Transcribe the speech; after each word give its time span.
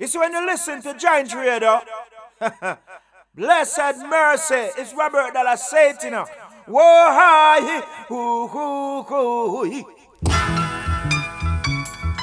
It's 0.00 0.16
when 0.16 0.32
you 0.32 0.46
listen 0.46 0.80
to 0.80 0.94
Giant 0.94 1.34
Radio. 1.34 1.82
Blessed 3.34 3.98
mercy. 4.08 4.70
It's 4.80 4.94
Robert 4.94 5.34
Dalla 5.34 5.58
Satina. 5.58 6.26
Whoa, 6.66 7.04
hi. 7.12 7.82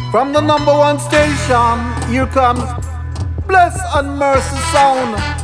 From 0.09 0.33
the 0.33 0.41
number 0.41 0.73
one 0.73 0.97
station, 0.97 2.09
here 2.11 2.25
comes 2.25 2.65
Bless 3.45 3.80
and 3.94 4.18
Mercy 4.18 4.57
Sound. 4.73 5.36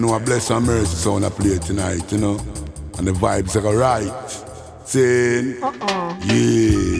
Know 0.00 0.14
a 0.14 0.20
bless 0.20 0.50
and 0.50 0.66
mercy 0.66 0.96
sound 0.96 1.24
I 1.24 1.30
play 1.30 1.58
tonight, 1.58 2.10
you 2.10 2.18
know. 2.18 2.38
And 2.98 3.06
the 3.06 3.12
vibes 3.12 3.56
are 3.56 3.76
right. 3.76 4.30
Saying, 4.86 5.62
uh-uh. 5.62 6.20
yeah. 6.24 6.99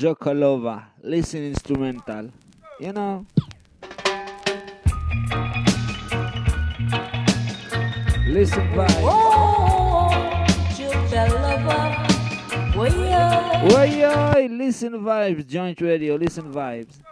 Jokalova. 0.00 0.86
Listen 1.02 1.44
instrumental. 1.44 2.30
You 2.78 2.92
know. 2.92 3.26
Listen 8.26 8.68
vibe. 8.72 9.02
Oh. 9.02 10.10
Way 12.76 14.48
listen 14.48 14.92
vibes, 15.04 15.44
joint 15.46 15.80
radio, 15.80 16.16
listen 16.16 16.50
vibes. 16.52 17.02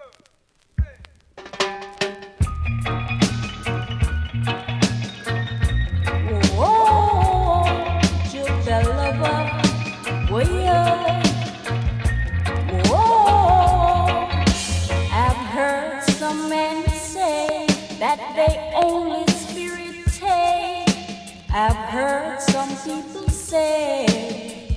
I've 21.60 21.90
heard 21.90 22.40
some 22.40 22.70
people 22.84 23.28
say 23.28 24.06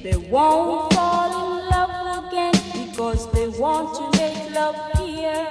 they 0.04 0.18
won't 0.18 0.92
fall 0.94 1.30
in 1.30 1.70
love 1.70 2.26
again 2.26 2.54
because 2.74 3.32
they 3.32 3.48
want 3.48 3.96
to 3.96 4.10
make 4.20 4.54
love 4.54 4.76
here 4.98 5.48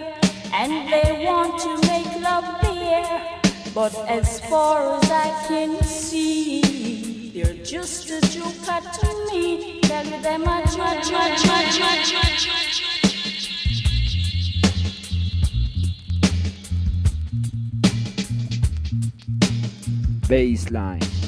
and 0.53 0.93
they 0.93 1.25
want 1.25 1.59
to 1.63 1.79
make 1.89 2.21
love 2.21 2.45
there. 2.63 3.41
But 3.75 3.95
as 4.11 4.41
far 4.41 4.99
as 4.99 5.11
I 5.11 5.31
can 5.49 5.83
see, 5.83 7.31
they're 7.33 7.55
just 7.65 8.11
a 8.11 8.21
joker 8.21 8.83
to 9.01 9.27
me. 9.33 9.81
Tell 9.83 10.05
them 10.21 10.43
a 10.43 10.63
joke. 10.67 10.81
Baseline. 20.31 21.20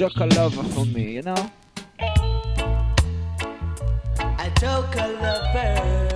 Joker 0.00 0.26
lover 0.28 0.62
for 0.62 0.86
me, 0.86 1.16
you 1.16 1.20
know? 1.20 1.50
A 1.98 2.04
joker 4.58 5.08
lover. 5.20 6.08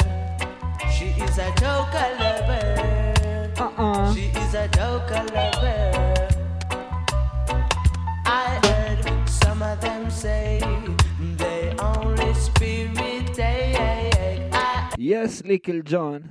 She 0.91 1.09
is 1.23 1.37
a 1.37 1.53
joker 1.61 2.17
lover. 2.19 3.53
Uh-uh. 3.59 4.15
She 4.15 4.29
is 4.41 4.55
a 4.55 4.69
joker 4.69 5.23
lover. 5.35 6.29
I 8.25 8.59
heard 8.65 9.29
some 9.29 9.63
of 9.63 9.79
them 9.83 10.11
say 10.11 10.63
they 11.37 11.75
only 11.79 12.33
spirit. 12.33 13.37
Yes, 14.97 15.43
Little 15.45 15.83
John. 15.83 16.31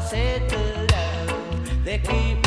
Settle 0.00 0.86
down. 0.86 1.84
They 1.84 1.98
keep 1.98 2.37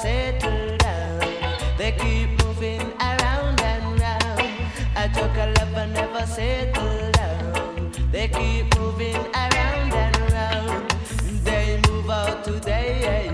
settle 0.00 0.76
down. 0.78 1.20
They 1.76 1.92
keep 1.92 2.30
moving 2.42 2.80
around 2.98 3.60
and 3.60 4.00
round. 4.00 4.40
A 4.96 5.08
joker 5.14 5.52
lover 5.58 5.86
never 5.88 6.24
settle 6.26 7.10
down. 7.12 7.92
They 8.10 8.28
keep 8.28 8.78
moving 8.78 9.20
around 9.34 9.92
and 9.92 10.32
round. 10.32 10.90
They 11.44 11.80
move 11.86 12.08
out 12.08 12.44
today, 12.44 13.28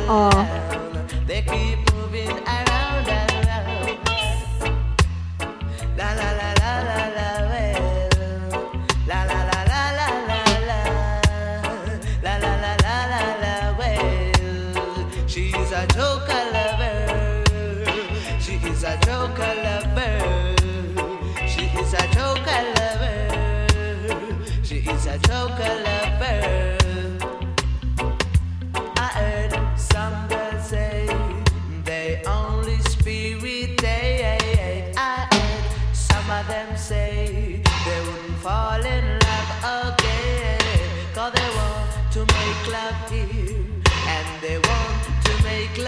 settle 0.00 0.77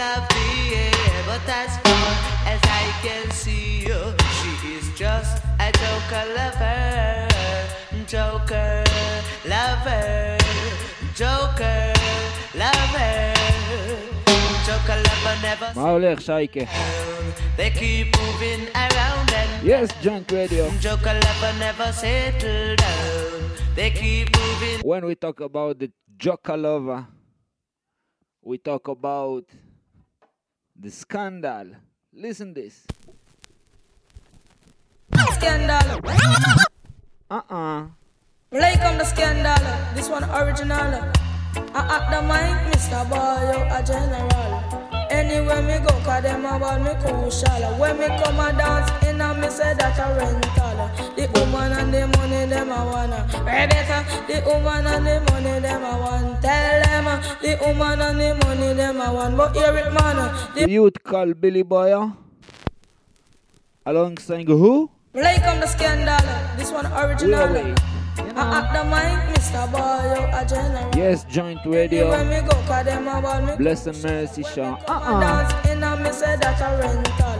love 0.00 0.30
here. 0.32 0.90
But 1.26 1.48
as 1.48 1.76
far 1.78 2.12
as 2.46 2.60
I 2.62 2.84
can 3.02 3.30
see, 3.30 3.90
uh, 3.90 4.12
she 4.38 4.74
is 4.74 4.98
just 4.98 5.42
a 5.60 5.72
joker 5.72 6.24
lover. 6.34 7.28
Joker 8.06 8.84
lover. 9.44 10.38
Joker 11.14 11.92
lover. 12.54 13.34
Joker 14.66 14.96
lover 14.96 15.36
never 15.42 15.72
מה 15.74 15.90
הולך, 15.90 16.20
שייקה? 16.20 16.60
They 17.56 17.70
keep 17.70 18.16
moving 18.16 18.68
around 18.74 19.30
and 19.32 19.66
Yes, 19.66 19.88
Joint 20.02 20.30
Radio. 20.32 20.70
Joker 20.80 21.14
lover 21.24 21.52
never 21.58 21.92
settle 21.92 22.76
down. 22.76 23.50
They 23.76 23.90
keep 23.90 24.28
moving. 24.36 24.80
When 24.84 25.04
we 25.06 25.14
talk 25.14 25.40
about 25.40 25.78
the 25.78 25.88
Joker 26.18 26.56
lover, 26.56 27.06
we 28.42 28.58
talk 28.58 28.88
about 28.88 29.44
the 30.81 30.89
scandal. 30.89 31.67
Listen 32.11 32.53
this. 32.55 32.87
Scandal. 35.33 36.01
Uh-uh. 37.29 37.85
Like 38.51 38.81
on 38.81 38.97
the 38.97 39.05
scandal. 39.05 39.63
This 39.93 40.09
one 40.09 40.23
original. 40.23 41.13
I 41.73 41.81
at 41.85 42.05
the 42.09 42.21
mic, 42.25 42.73
Mr. 42.73 43.07
Boy, 43.07 43.61
a 43.69 43.79
general. 43.85 44.81
Anywhere 45.11 45.61
me 45.61 45.77
go, 45.85 45.93
cause 46.01 46.23
them 46.23 46.45
about 46.45 46.81
me 46.81 46.93
crucial. 46.99 47.77
When 47.77 47.99
me 47.99 48.07
come 48.07 48.39
a 48.39 48.51
dance 48.57 49.05
in 49.05 49.21
a 49.21 49.35
me 49.35 49.49
say 49.49 49.75
that 49.75 49.99
a 49.99 50.17
rental. 50.87 51.15
The 51.15 51.39
woman 51.39 51.71
and 51.71 51.93
the 51.93 52.07
money 52.17 52.45
them 52.45 52.71
a 52.71 52.85
wanna. 52.85 53.27
Rebecca, 53.39 54.05
the 54.27 54.41
woman 54.45 54.85
and 54.87 55.05
the 55.05 55.31
money 55.31 55.59
them 55.59 55.83
a 55.83 55.97
want. 55.99 56.41
Tell 56.41 56.81
them 56.83 57.07
uh, 57.07 57.21
the 57.41 57.57
woman 57.61 58.01
and 58.01 58.19
the 58.19 58.45
money 58.45 58.73
them 58.73 59.01
a 59.01 59.13
want. 59.13 59.37
But 59.37 59.55
hear 59.55 59.75
it 59.77 59.93
man, 59.93 60.17
uh, 60.17 60.47
the 60.55 60.69
youth 60.69 61.03
called 61.03 61.39
Billy 61.39 61.63
Boyo. 61.63 62.15
Alongside 63.85 64.47
who? 64.47 64.89
like 65.13 65.43
on 65.43 65.59
the 65.59 65.67
scandal. 65.67 66.17
This 66.57 66.71
one 66.71 66.85
original. 66.87 67.53
Wait, 67.53 67.63
wait. 67.65 67.79
You 68.17 68.33
I 68.35 68.61
know. 68.61 68.73
the 68.73 68.83
mic, 68.91 69.35
Mr. 69.35 69.71
Boy. 69.71 70.97
Yes, 70.97 71.23
Joint 71.25 71.59
Radio. 71.65 72.11
go, 72.11 72.55
cause 72.67 72.85
them 72.85 73.07
about 73.07 73.43
me 73.43 73.55
Bless 73.57 73.87
and 73.87 74.01
mercy, 74.03 74.43
Sean. 74.43 74.73
Uh-uh. 74.87 75.61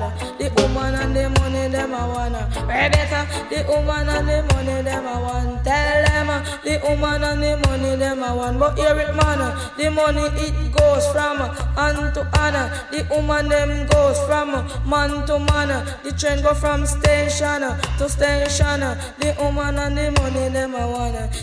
Dance 0.02 0.22
in 0.22 0.48
a 0.48 0.50
me 0.50 0.50
say 0.50 0.50
that 0.50 0.50
a 0.50 0.50
rental. 0.52 0.52
The 0.52 0.62
woman 0.62 0.96
and 0.96 1.16
the 1.16 1.30
money 1.40 1.68
them 1.68 1.94
a 1.94 2.08
wanna. 2.08 2.50
Rebecca, 2.62 3.28
the 3.50 3.66
woman 3.68 4.10
and 4.10 4.28
the 4.28 4.54
money 4.54 4.82
them 4.82 5.06
a 5.06 5.22
want. 5.22 5.64
Tell 5.64 6.11
uh, 6.32 6.40
the 6.64 6.80
woman 6.84 7.24
and 7.24 7.44
the 7.44 7.58
money 7.68 7.96
them 7.96 8.24
a 8.24 8.36
want. 8.36 8.60
But 8.60 8.78
hear 8.78 8.98
it 9.00 9.16
man, 9.16 9.40
the 9.78 9.90
money 9.92 10.26
it 10.46 10.72
goes 10.76 11.06
from 11.12 11.38
hand 11.78 12.14
to 12.16 12.24
hand. 12.38 12.58
The 12.92 13.06
woman 13.14 13.50
them 13.50 13.88
goes 13.88 14.20
from 14.28 14.50
man 14.90 15.26
to 15.28 15.40
man. 15.40 15.70
The 16.04 16.12
train 16.18 16.42
go 16.42 16.54
from 16.54 16.86
station 16.86 17.62
to 17.98 18.10
station. 18.10 18.82
The 19.20 19.36
woman 19.40 19.78
and 19.78 19.98
the 19.98 20.12
money 20.20 20.50
them 20.50 20.74
a 20.76 20.88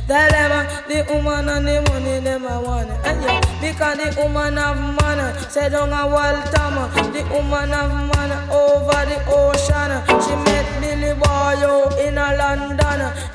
them 0.09 0.52
uh, 0.52 0.64
the 0.88 1.07
woman 1.12 1.49
and 1.49 1.66
the 1.66 1.83
money 1.90 2.21
them 2.21 2.45
a 2.45 2.61
wanna. 2.61 2.95
And 3.04 3.23
yeah, 3.23 3.40
because 3.61 3.99
the 3.99 4.23
woman 4.23 4.57
have 4.57 4.76
man, 5.00 5.50
say 5.50 5.68
down 5.68 5.92
a 5.92 6.07
Waltham. 6.07 6.78
uh, 6.78 6.88
The 7.12 7.23
woman 7.33 7.71
have 7.71 7.90
man 8.16 8.50
over 8.50 8.58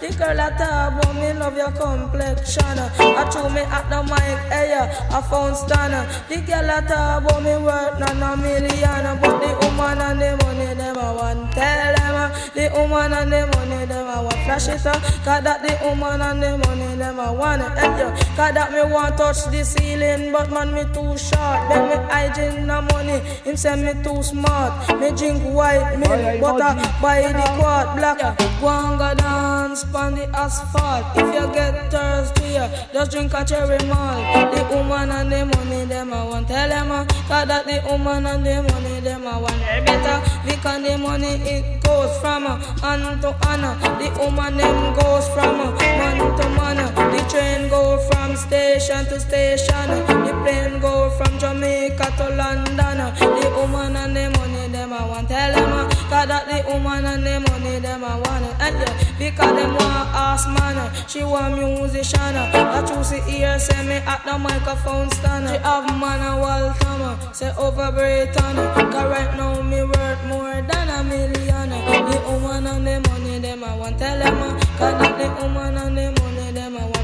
The 0.04 0.12
girl 0.18 0.38
a 0.38 0.52
talk 0.60 1.02
about 1.02 1.16
me 1.16 1.32
love 1.32 1.56
your 1.56 1.72
complexion. 1.72 2.78
I 2.78 3.24
threw 3.32 3.48
me 3.48 3.62
at 3.62 3.88
the 3.90 4.04
mic, 4.04 4.52
hey, 4.52 4.76
I 4.76 5.22
found 5.22 5.56
stunner. 5.56 6.04
The 6.28 6.44
girl 6.44 6.68
a 6.68 6.82
talk 6.84 7.24
about 7.24 7.42
me 7.42 7.56
worth 7.56 8.00
none 8.04 8.22
a 8.22 8.36
million. 8.36 9.20
But 9.22 9.40
the 9.40 9.56
woman 9.64 10.02
and 10.04 10.20
the 10.20 10.36
money 10.44 10.76
a 10.76 10.92
want. 10.92 11.54
Tell 11.54 11.96
them 11.96 12.36
the 12.54 12.70
woman 12.76 13.14
and 13.14 13.32
the 13.32 13.48
money 13.56 13.94
a 13.94 14.24
want. 14.24 14.34
Flash 14.44 14.68
it 14.68 14.86
up, 14.86 15.02
cause 15.24 15.42
that 15.42 15.64
the 15.64 15.72
woman 15.88 16.20
and 16.20 16.44
the 16.44 16.58
money 16.58 17.02
a 17.02 17.32
want. 17.32 17.62
Hey, 17.80 17.98
yo, 17.98 18.12
cause 18.36 18.54
that 18.54 18.74
me 18.74 18.84
want 18.84 19.16
touch 19.16 19.46
the 19.52 19.64
ceiling, 19.64 20.34
but 20.34 20.52
man 20.52 20.74
me 20.74 20.84
too 20.92 21.16
short. 21.16 21.64
Then 21.72 21.88
me 21.88 21.96
hygiene 22.12 22.68
the 22.68 22.82
money, 22.92 23.20
him 23.48 23.56
say 23.56 23.82
me 23.82 24.04
too 24.04 24.22
smart. 24.22 25.00
Me 25.00 25.16
drink 25.16 25.42
white 25.44 25.96
milk, 25.96 26.42
butter 26.42 26.76
by 27.02 27.22
the 27.32 27.46
quart 27.56 27.96
black. 27.96 28.20
Go 28.60 28.68
and 28.68 29.00
go 29.00 29.63
dance 29.74 29.96
on 29.96 30.16
the 30.16 30.30
asphalt. 30.38 31.06
If 31.16 31.34
you 31.34 31.54
get 31.54 31.92
thirsty, 31.92 32.54
just 32.94 33.12
drink 33.12 33.34
a 33.34 33.44
cherry 33.44 33.78
malt. 33.88 34.54
The 34.54 34.64
woman 34.70 35.10
and 35.10 35.32
the 35.32 35.46
money 35.46 35.86
them 35.86 36.14
a 36.14 36.26
want. 36.26 36.48
Tell 36.48 36.70
them 36.70 36.92
uh, 36.92 37.06
cause 37.28 37.48
that 37.48 37.66
the 37.66 37.82
woman 37.90 38.26
and 38.26 38.46
the 38.46 38.62
money 38.62 39.00
them 39.00 39.26
a 39.26 39.40
want. 39.40 39.60
Better 39.86 40.18
because 40.46 40.84
the 40.84 40.98
money 40.98 41.42
it 41.50 41.84
goes 41.84 42.16
from 42.20 42.46
uh, 42.46 42.58
hand 42.82 43.22
to 43.22 43.32
hand. 43.46 43.64
The 44.00 44.10
woman 44.20 44.58
them 44.58 44.94
goes 44.94 45.28
from 45.30 45.60
uh, 45.60 45.72
man 45.72 46.18
to 46.38 46.50
man. 46.50 46.78
The 46.78 47.26
train 47.30 47.70
go 47.70 47.98
from 48.10 48.36
station 48.36 49.06
to 49.06 49.20
station. 49.20 49.88
The 50.06 50.34
plane 50.44 50.80
go 50.82 51.10
from 51.18 51.40
Jamaica 51.40 52.14
to 52.18 52.30
London. 52.30 52.98
The 53.18 53.54
woman 53.58 53.96
and 53.96 54.16
the 54.16 54.30
money 54.38 54.68
them 54.68 54.94
a 54.94 55.08
want. 55.08 55.30
Tell 55.30 55.54
them 55.54 55.93
cause 56.14 56.28
that 56.30 56.46
the 56.46 56.58
woman 56.72 57.06
and 57.06 57.26
the 57.26 57.40
money 57.50 57.80
them 57.80 58.04
a 58.04 58.14
want. 58.22 58.46
uh, 58.46 58.66
And 58.66 58.76
yeah, 58.78 58.94
because 59.18 59.56
them 59.58 59.74
want 59.74 60.08
ask 60.14 60.48
man. 60.48 60.78
uh, 60.78 60.94
She 61.08 61.24
want 61.24 61.58
musician. 61.58 62.36
uh, 62.38 62.52
That 62.54 62.90
you 62.90 63.04
see 63.04 63.22
here 63.26 63.58
say 63.58 63.82
me 63.88 63.96
at 64.14 64.22
the 64.26 64.38
microphone 64.38 65.10
stand. 65.12 65.48
uh, 65.48 65.54
She 65.54 65.58
have 65.66 65.88
man 66.00 66.22
a 66.22 66.32
uh, 66.40 67.34
Say 67.34 67.52
over 67.58 67.92
Britain. 67.92 68.58
uh, 68.60 68.92
Cause 68.94 69.10
right 69.16 69.32
now 69.38 69.62
me 69.62 69.82
worth 69.84 70.22
more 70.30 70.62
than 70.70 70.88
a 70.98 71.04
million. 71.04 71.72
uh, 71.74 72.12
The 72.12 72.18
woman 72.30 72.68
and 72.68 72.86
the 72.88 72.96
money 73.10 73.40
them 73.40 73.64
I 73.64 73.76
want. 73.76 73.98
Tell 73.98 74.20
them 74.20 74.38
uh, 74.38 74.52
cause 74.78 74.96
that 75.02 75.14
the 75.18 75.28
woman 75.42 75.78
and 75.78 75.98
the 75.98 76.06
money 76.12 76.23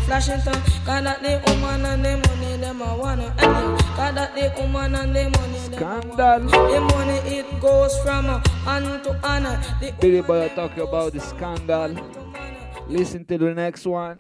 them 0.10 0.22
a 0.22 0.26
want. 0.26 0.26
Flash 0.26 0.30
it 0.30 0.48
on. 0.48 0.54
Cause 0.86 1.04
that 1.04 1.22
the 1.22 1.42
woman 1.52 1.86
and 1.86 2.06
the 2.06 2.18
money 2.28 2.58
them 2.58 2.82
a 2.82 2.98
want. 2.98 3.22
And 3.22 3.34
yeah, 3.40 3.78
cause 3.96 4.16
that 4.16 4.36
the 4.36 4.62
woman 4.62 4.96
and 4.96 5.16
the 5.16 5.30
money 5.30 5.60
them 5.70 5.84
a 5.84 5.86
want. 5.86 6.04
Scandal. 6.06 6.40
The 6.50 6.82
money 6.82 7.20
it 7.38 7.62
goes 7.62 7.98
from 8.00 8.26
hand 8.26 9.04
to 9.04 9.14
hand. 9.28 9.48
uh, 9.48 9.92
Billy 10.00 10.22
Boy 10.22 10.40
them 10.40 10.56
talking 10.56 10.84
about 10.84 11.14
the 11.14 11.20
scandal. 11.20 11.94
hand 11.94 12.14
to 12.14 12.22
man, 12.28 12.56
Listen 12.88 13.26
to 13.26 13.38
the 13.38 13.54
next 13.54 13.86
one. 13.86 14.20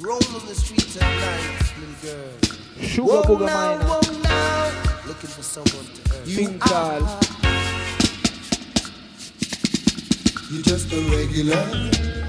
Roll 0.00 0.14
on 0.16 0.46
the 0.46 0.54
streets 0.54 0.96
at 0.96 1.02
night, 1.02 1.72
little 1.80 1.94
girl. 2.02 2.86
Sugar 2.86 3.08
Whoa 3.08 3.22
Booger 3.22 3.46
now, 3.46 3.76
Minor. 3.78 3.84
whoa 3.84 4.22
now. 4.22 5.06
Looking 5.08 5.30
for 5.30 5.42
someone 5.42 5.86
to 5.86 6.16
earn. 6.16 6.24
Thing 6.24 6.58
called 6.60 7.08
You 10.50 10.62
just 10.62 10.92
a 10.92 11.00
regular 11.16 11.56
Heartbreaker. 11.56 12.27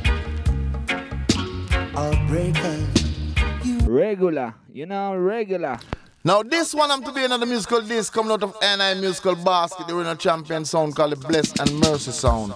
Regular. 3.86 4.53
You 4.72 4.86
know, 4.86 5.15
regular. 5.15 5.77
Now 6.24 6.44
this 6.44 6.74
one 6.74 6.91
I'm 6.91 7.03
to 7.03 7.12
be 7.12 7.24
another 7.25 7.46
musical 7.46 7.82
disc 7.82 8.13
coming 8.13 8.32
out 8.32 8.44
of 8.44 8.56
NI 8.62 9.00
Musical 9.01 9.36
Basket, 9.36 9.88
the 9.88 9.96
original 9.96 10.15
champion 10.15 10.63
sound 10.65 10.96
called 10.96 11.12
the 11.13 11.15
Bless 11.15 11.58
and 11.60 11.72
Mercy 11.79 12.12
sound. 12.12 12.53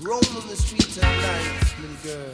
Roll 0.00 0.16
on 0.16 0.48
the 0.48 0.56
streets 0.56 0.98
at 0.98 1.04
night, 1.04 1.74
little 1.80 1.96
girl. 2.04 2.32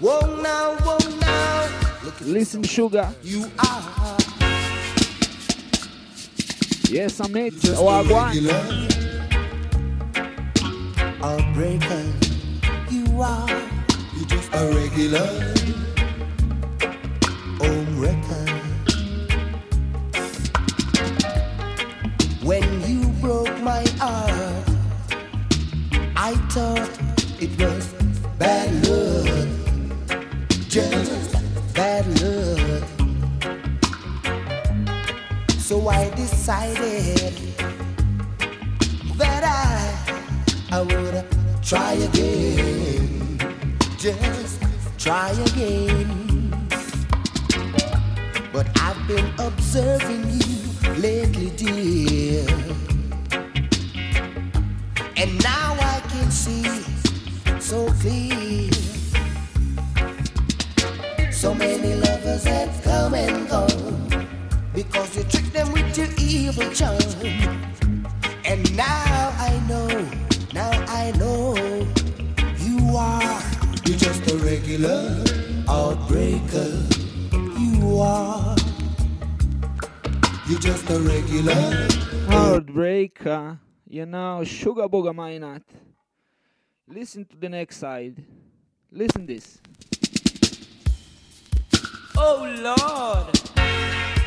Whoa 0.00 0.42
now, 0.42 0.74
whoa 0.76 0.98
now. 1.20 2.04
Looking 2.04 2.32
Listen, 2.32 2.62
Sugar. 2.62 3.08
you 3.22 3.44
are. 3.58 4.16
Yes, 6.90 7.20
I'm 7.20 7.36
it. 7.36 7.54
just 7.54 7.80
Oh, 7.80 7.88
a 7.88 8.02
I 8.02 8.10
want. 8.10 8.34
regular 8.34 8.88
Heartbreaker. 11.20 12.90
You 12.90 13.22
are. 13.22 13.69
Just 14.30 14.48
a 14.54 14.64
regular 14.72 15.26
home 17.58 18.00
wrecker. 18.00 18.46
When 22.44 22.64
you 22.88 23.08
broke 23.20 23.60
my 23.60 23.84
heart, 23.98 24.68
I 26.16 26.34
thought 26.52 26.90
it 27.40 27.50
was 27.60 27.92
bad 28.38 28.70
luck, 28.86 29.48
just 30.68 31.34
bad 31.74 32.06
luck. 32.22 32.84
So 35.58 35.88
I 35.88 36.08
decided 36.10 37.34
that 39.18 39.42
I 39.42 40.76
I 40.76 40.82
would 40.82 41.24
try 41.62 41.94
again. 41.94 42.89
Just 44.00 44.62
try 44.98 45.30
again. 45.30 46.08
But 48.50 48.66
I've 48.80 49.06
been 49.06 49.30
observing 49.38 50.24
you 50.40 50.90
lately, 50.96 51.50
dear. 51.50 52.46
And 55.18 55.30
now 55.42 55.76
I 55.78 56.00
can 56.08 56.30
see 56.30 56.64
so 57.60 57.92
clear. 58.00 58.70
So 61.30 61.54
many 61.54 61.94
lovers 61.94 62.44
have 62.44 62.82
come 62.82 63.12
and 63.12 63.48
gone 63.50 64.26
because 64.74 65.14
you 65.14 65.24
tricked 65.24 65.52
them 65.52 65.70
with 65.72 65.98
your 65.98 66.08
evil 66.18 66.72
charm. 66.72 66.98
And 68.46 68.74
now 68.74 69.34
I 69.36 69.62
know, 69.68 69.88
now 70.54 70.70
I 70.88 71.12
know 71.18 71.39
just 74.00 74.30
a 74.30 74.36
regular 74.38 75.12
outbreaker. 75.68 76.72
You 77.60 78.00
are. 78.00 78.56
You're 80.48 80.58
just 80.58 80.88
a 80.88 80.98
regular. 81.00 81.52
Heartbreaker. 82.32 83.58
You 83.86 84.06
know, 84.06 84.42
sugar 84.44 84.88
booger 84.88 85.14
my 85.14 85.36
not. 85.36 85.62
Listen 86.88 87.26
to 87.26 87.36
the 87.36 87.50
next 87.50 87.76
side. 87.76 88.24
Listen 88.90 89.26
this. 89.26 89.60
Oh 92.16 92.48
Lord, 92.64 93.38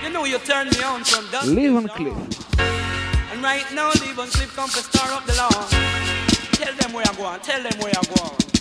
you 0.03 0.13
know 0.13 0.25
you 0.25 0.37
turned 0.37 0.71
me 0.71 0.83
on 0.83 1.03
from 1.03 1.25
dusk. 1.31 1.47
Live 1.47 1.75
on 1.75 1.87
till 1.87 1.95
cliff. 1.95 2.13
dawn. 2.13 2.67
And 3.31 3.41
right 3.41 3.65
now, 3.73 3.89
leave 4.05 4.19
on 4.19 4.27
cliff 4.27 4.55
come 4.55 4.69
to 4.69 4.83
star 4.83 5.11
up 5.11 5.25
the 5.25 5.33
lawn. 5.33 5.67
Tell 6.61 6.75
them 6.75 6.93
where 6.93 7.05
I'm 7.07 7.15
going. 7.15 7.39
Tell 7.39 7.63
them 7.63 7.79
where 7.79 7.93
I'm 7.97 8.15
going. 8.15 8.52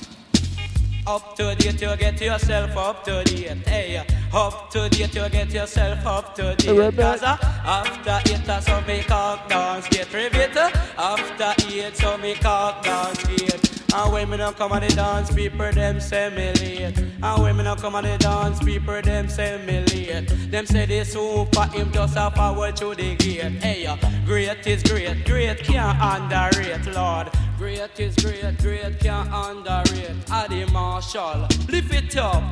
Up 1.05 1.35
to 1.35 1.55
date, 1.57 1.81
you 1.83 1.97
get 1.97 2.21
yourself 2.21 2.77
up 2.77 3.03
to 3.05 3.25
date. 3.25 3.67
Hey, 3.67 4.05
up 4.33 4.71
to 4.71 4.89
date, 4.89 5.15
you 5.15 5.29
get 5.31 5.51
yourself 5.51 6.07
up 6.07 6.35
to 6.37 6.55
date. 6.55 6.97
Cause 6.97 7.23
uh, 7.25 7.37
after 7.65 8.33
eight, 8.33 8.49
uh, 8.49 8.61
so 8.61 8.81
me 8.83 9.03
cock 9.03 9.49
dance 9.49 9.89
get 9.89 10.13
rivet. 10.13 10.57
After 10.57 11.55
eight, 11.73 11.97
so 11.97 12.17
me 12.19 12.35
cock 12.35 12.85
dance 12.85 13.25
get. 13.25 13.83
And 13.95 14.13
when 14.13 14.31
me 14.31 14.37
now 14.37 14.53
come 14.53 14.73
on 14.73 14.81
the 14.81 14.89
dance, 14.89 15.35
people 15.35 15.73
them 15.73 16.01
say 16.01 16.31
me 16.31 16.53
late. 16.61 16.97
And 16.97 17.43
when 17.43 17.57
me 17.57 17.65
now 17.65 17.75
come 17.75 17.97
on 17.97 18.05
the 18.05 18.17
dance, 18.19 18.63
people 18.63 19.03
them 19.03 19.29
say 19.29 19.61
me 19.67 19.81
late. 19.81 20.29
Them 20.53 20.67
say 20.67 20.87
they 20.87 21.03
super 21.03 21.67
him 21.67 21.91
just 21.93 22.17
a 22.17 22.31
forward 22.31 22.77
to 22.77 22.95
the 22.95 23.17
gate. 23.17 23.53
Hey, 23.61 23.87
uh, 23.87 23.97
great 24.25 24.67
is 24.69 24.85
great, 24.85 25.25
great 25.25 25.59
can't 25.65 25.99
underrate, 26.01 26.87
Lord. 26.95 27.29
Great 27.59 28.01
is 28.01 28.17
great, 28.17 28.59
great 28.59 28.99
can't 29.01 29.29
underrate. 29.33 30.11
Adi 30.31 30.65
Marshall, 30.73 31.47
lift 31.69 31.93
it 31.95 32.17
up, 32.17 32.43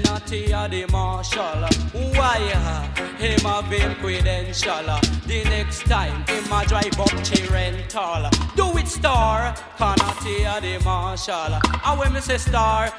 naughty 0.00 0.52
Adi 0.52 0.84
Marshall. 0.86 1.68
Why? 1.92 2.50
uh, 2.54 3.16
Him 3.16 3.40
have 3.40 3.66
him 3.66 3.94
credential. 3.96 4.84
The 5.26 5.44
next 5.44 5.80
time, 5.84 6.24
him 6.26 6.52
a 6.52 6.64
drive 6.66 6.98
up 6.98 7.22
to 7.22 7.52
rental. 7.52 8.28
Do 8.56 8.76
it 8.78 8.88
star, 8.88 9.54
canati 9.78 10.46
Adi 10.46 10.78
Marshall. 10.84 11.60
And 11.84 11.98
when 11.98 12.12
me 12.12 12.20
say 12.20 12.38
star, 12.38 12.92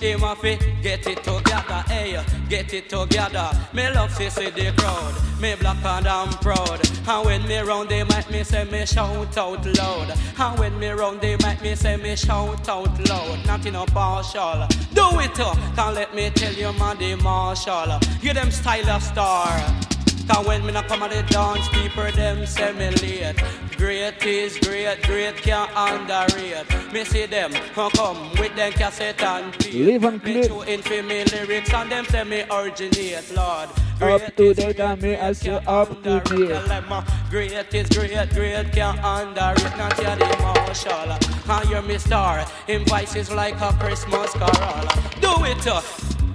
him 0.00 0.22
a 0.22 0.34
fi 0.34 0.56
get 0.82 1.06
it 1.06 1.22
together, 1.22 1.84
hey, 1.88 2.22
get 2.48 2.72
it 2.72 2.88
together. 2.88 3.50
Me 3.72 3.90
love 3.90 4.14
to 4.16 4.30
see 4.30 4.50
the 4.50 4.72
crowd, 4.76 5.14
me 5.40 5.54
black 5.56 5.84
and 5.84 6.06
I'm 6.06 6.28
proud. 6.38 6.80
And 7.06 7.26
when 7.26 7.46
me 7.46 7.58
round, 7.58 7.88
they 7.88 8.04
make 8.04 8.30
me 8.30 8.44
say 8.44 8.64
me 8.64 8.86
shout 8.86 9.36
out 9.36 9.66
loud. 9.78 10.18
And 10.38 10.58
when 10.58 10.78
me 10.78 10.88
round, 10.88 11.20
they 11.20 11.36
make 11.38 11.62
me 11.62 11.74
say 11.74 11.96
me 11.96 12.16
shout 12.16 12.68
out 12.68 13.08
loud. 13.08 13.46
Nothing 13.46 13.72
no 13.72 13.86
partial. 13.86 14.66
Do 14.94 15.20
it, 15.20 15.38
uh, 15.40 15.54
can't 15.74 15.94
let 15.94 16.14
me 16.14 16.30
tell 16.30 16.52
you, 16.52 16.72
man, 16.78 16.98
the 16.98 17.16
Marshall. 17.16 17.98
You 18.20 18.32
them 18.32 18.50
style 18.50 18.88
a 18.88 19.00
star. 19.00 19.48
Cause 20.30 20.46
when 20.46 20.64
me 20.64 20.72
not 20.72 20.86
come 20.86 21.02
at 21.02 21.10
the 21.10 21.22
dance, 21.24 21.68
people 21.70 22.10
them 22.12 22.46
say 22.46 22.72
me 22.72 22.90
late. 23.02 23.34
Great 23.76 24.24
is 24.24 24.58
great, 24.60 25.02
great 25.02 25.36
can't 25.38 25.68
underrate. 25.74 26.92
Me 26.92 27.04
see 27.04 27.26
them 27.26 27.52
come 27.74 27.90
come 27.90 28.30
with 28.38 28.54
them 28.54 28.72
cassette 28.72 29.20
and 29.22 29.52
tape. 29.54 29.74
Live 29.74 30.04
and 30.04 30.22
Me 30.22 30.32
clip. 30.32 30.46
tune 30.46 30.68
in 30.68 30.82
for 30.82 31.02
me 31.02 31.24
lyrics 31.24 31.74
and 31.74 31.90
them 31.90 32.04
say 32.04 32.22
me 32.22 32.44
originate, 32.48 33.34
Lord. 33.34 33.70
Up 34.00 34.36
to 34.36 34.54
date 34.54 34.78
and 34.78 35.02
me 35.02 35.16
I 35.16 35.32
say 35.32 35.60
up 35.66 36.00
to 36.04 36.20
date. 36.20 36.52
Uh, 36.52 37.02
Great 37.28 37.74
is 37.74 37.88
great, 37.88 38.30
great 38.30 38.72
can't 38.72 39.00
underrate. 39.02 39.76
Not 39.76 39.98
yet 40.00 40.18
the 40.20 40.36
marshal. 40.42 41.50
And 41.50 41.70
you're 41.70 41.82
me 41.82 41.98
star. 41.98 42.46
Him 42.68 42.84
voice 42.84 43.16
is 43.16 43.32
like 43.32 43.60
a 43.60 43.72
Christmas 43.80 44.32
carol. 44.34 44.86
Do 45.20 45.44
it. 45.44 45.66
Uh, 45.66 45.82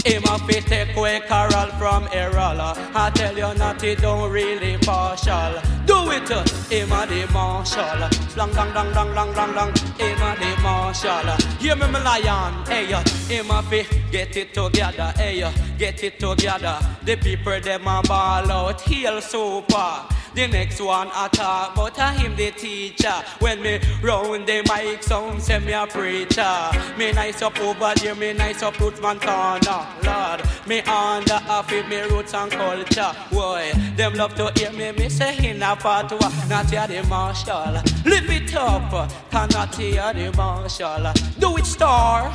him 0.06 0.24
a 0.26 0.38
fit 0.40 0.66
take 0.66 0.96
away 0.96 1.22
Carol 1.28 1.70
from 1.80 2.06
Erola. 2.08 2.78
I 2.94 3.10
tell 3.10 3.36
you 3.36 3.54
not 3.58 3.84
it 3.84 4.00
don't 4.00 4.32
really 4.32 4.78
partial. 4.78 5.60
Do 5.86 6.12
it, 6.12 6.30
him 6.72 6.92
a 6.92 7.06
the 7.08 7.28
marshal. 7.34 8.10
Slang 8.30 8.52
dang 8.54 8.74
dang 8.74 8.94
dang 8.94 9.14
dang 9.14 9.34
dang 9.34 9.54
dang. 9.54 9.72
Him 10.00 10.22
a 10.22 10.36
the 10.40 10.62
marshal. 10.62 11.28
Hear 11.60 11.76
me, 11.76 11.88
me 11.88 12.00
lion. 12.00 12.66
Hey, 12.68 12.94
him 13.28 13.52
a 13.52 13.62
fit 13.64 13.88
get 14.12 14.38
it 14.38 14.54
together. 14.54 15.14
Hey, 15.18 15.44
get 15.78 16.04
it 16.04 16.20
together. 16.20 16.80
The 17.04 17.16
people 17.18 17.60
them 17.60 17.88
a 17.88 18.02
ball 18.04 18.52
out. 18.52 18.82
Heal 18.82 19.22
super. 19.22 20.15
The 20.36 20.48
next 20.48 20.82
one 20.82 21.10
I 21.14 21.30
talk 21.30 21.74
about 21.78 22.18
him 22.18 22.36
the 22.36 22.52
teacher. 22.52 23.14
When 23.40 23.62
me 23.62 23.80
round 24.04 24.46
the 24.46 24.64
mic 24.68 25.02
sound 25.02 25.42
say 25.42 25.60
me 25.60 25.72
a 25.72 25.88
preacher. 25.88 26.72
Me 26.98 27.14
nice 27.14 27.42
up 27.42 27.58
over 27.62 27.94
there, 27.96 28.16
me 28.16 28.34
nice 28.34 28.62
up 28.62 28.78
roots 28.78 29.00
man 29.00 29.18
corner. 29.18 29.88
Lord, 30.04 30.42
me 30.68 30.80
under 30.82 31.36
half 31.36 31.72
of 31.72 31.88
me 31.88 32.02
roots 32.02 32.34
and 32.34 32.52
culture. 32.52 33.14
Boy, 33.32 33.72
them 33.96 34.16
love 34.16 34.36
to 34.36 34.52
hear 34.60 34.74
me, 34.74 34.92
me 34.92 35.08
say 35.08 35.38
in 35.50 35.64
a 35.64 35.74
one. 35.76 36.50
Not 36.50 36.70
hear 36.70 36.86
the 36.86 37.08
marshal. 37.08 37.72
Lift 38.04 38.30
it 38.30 38.56
up, 38.56 39.10
cannot 39.32 39.74
hear 39.76 40.12
the 40.14 40.34
marshal. 40.36 41.14
Do 41.40 41.56
it 41.56 41.66
star, 41.66 42.30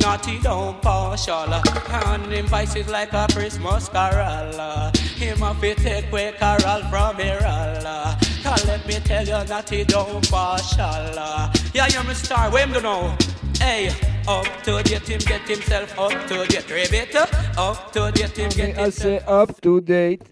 naughty 0.00 0.38
don't 0.40 0.80
partial. 0.82 1.52
And 2.04 2.26
him 2.32 2.46
voice 2.46 2.74
is 2.76 2.88
like 2.88 3.12
a 3.12 3.26
Christmas 3.32 3.88
carol. 3.88 4.90
Him 5.16 5.42
a 5.42 5.54
fit 5.54 5.78
take 5.78 6.08
away 6.10 6.32
carol 6.38 6.82
from 6.90 7.16
here. 7.16 7.38
Can't 7.40 8.64
let 8.66 8.86
me 8.86 8.94
tell 9.00 9.24
you 9.26 9.44
that 9.46 9.68
he 9.70 9.84
don't 9.84 10.28
partial. 10.30 11.04
Yeah, 11.74 11.88
you're 11.88 12.04
my 12.04 12.12
star, 12.12 12.50
where 12.50 12.66
him 12.66 12.72
do 12.72 12.80
know? 12.80 13.16
Hey, 13.58 13.88
up 14.28 14.46
to 14.64 14.82
date 14.82 15.08
him, 15.08 15.18
get 15.20 15.48
himself 15.48 15.98
up 15.98 16.12
to 16.28 16.44
date. 16.46 16.68
Ribbit, 16.70 17.14
up 17.16 17.30
up 17.58 17.92
to 17.92 18.10
date 18.12 18.36
him, 18.36 18.48
Me 18.48 18.54
get 18.54 18.78
I 18.78 18.82
himself 18.82 18.92
say 18.92 19.18
up 19.26 19.60
to 19.62 19.80
date. 19.80 20.22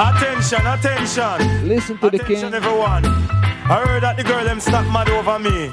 Attention, 0.00 0.64
attention. 0.66 1.68
Listen 1.68 1.98
to 1.98 2.10
the 2.10 2.16
Attention, 2.20 2.50
king. 2.50 2.54
everyone. 2.54 3.04
I 3.06 3.82
heard 3.84 4.02
that 4.02 4.16
the 4.16 4.24
girl 4.24 4.44
them 4.44 4.60
stop 4.60 4.86
mad 4.92 5.08
over 5.10 5.38
me. 5.38 5.70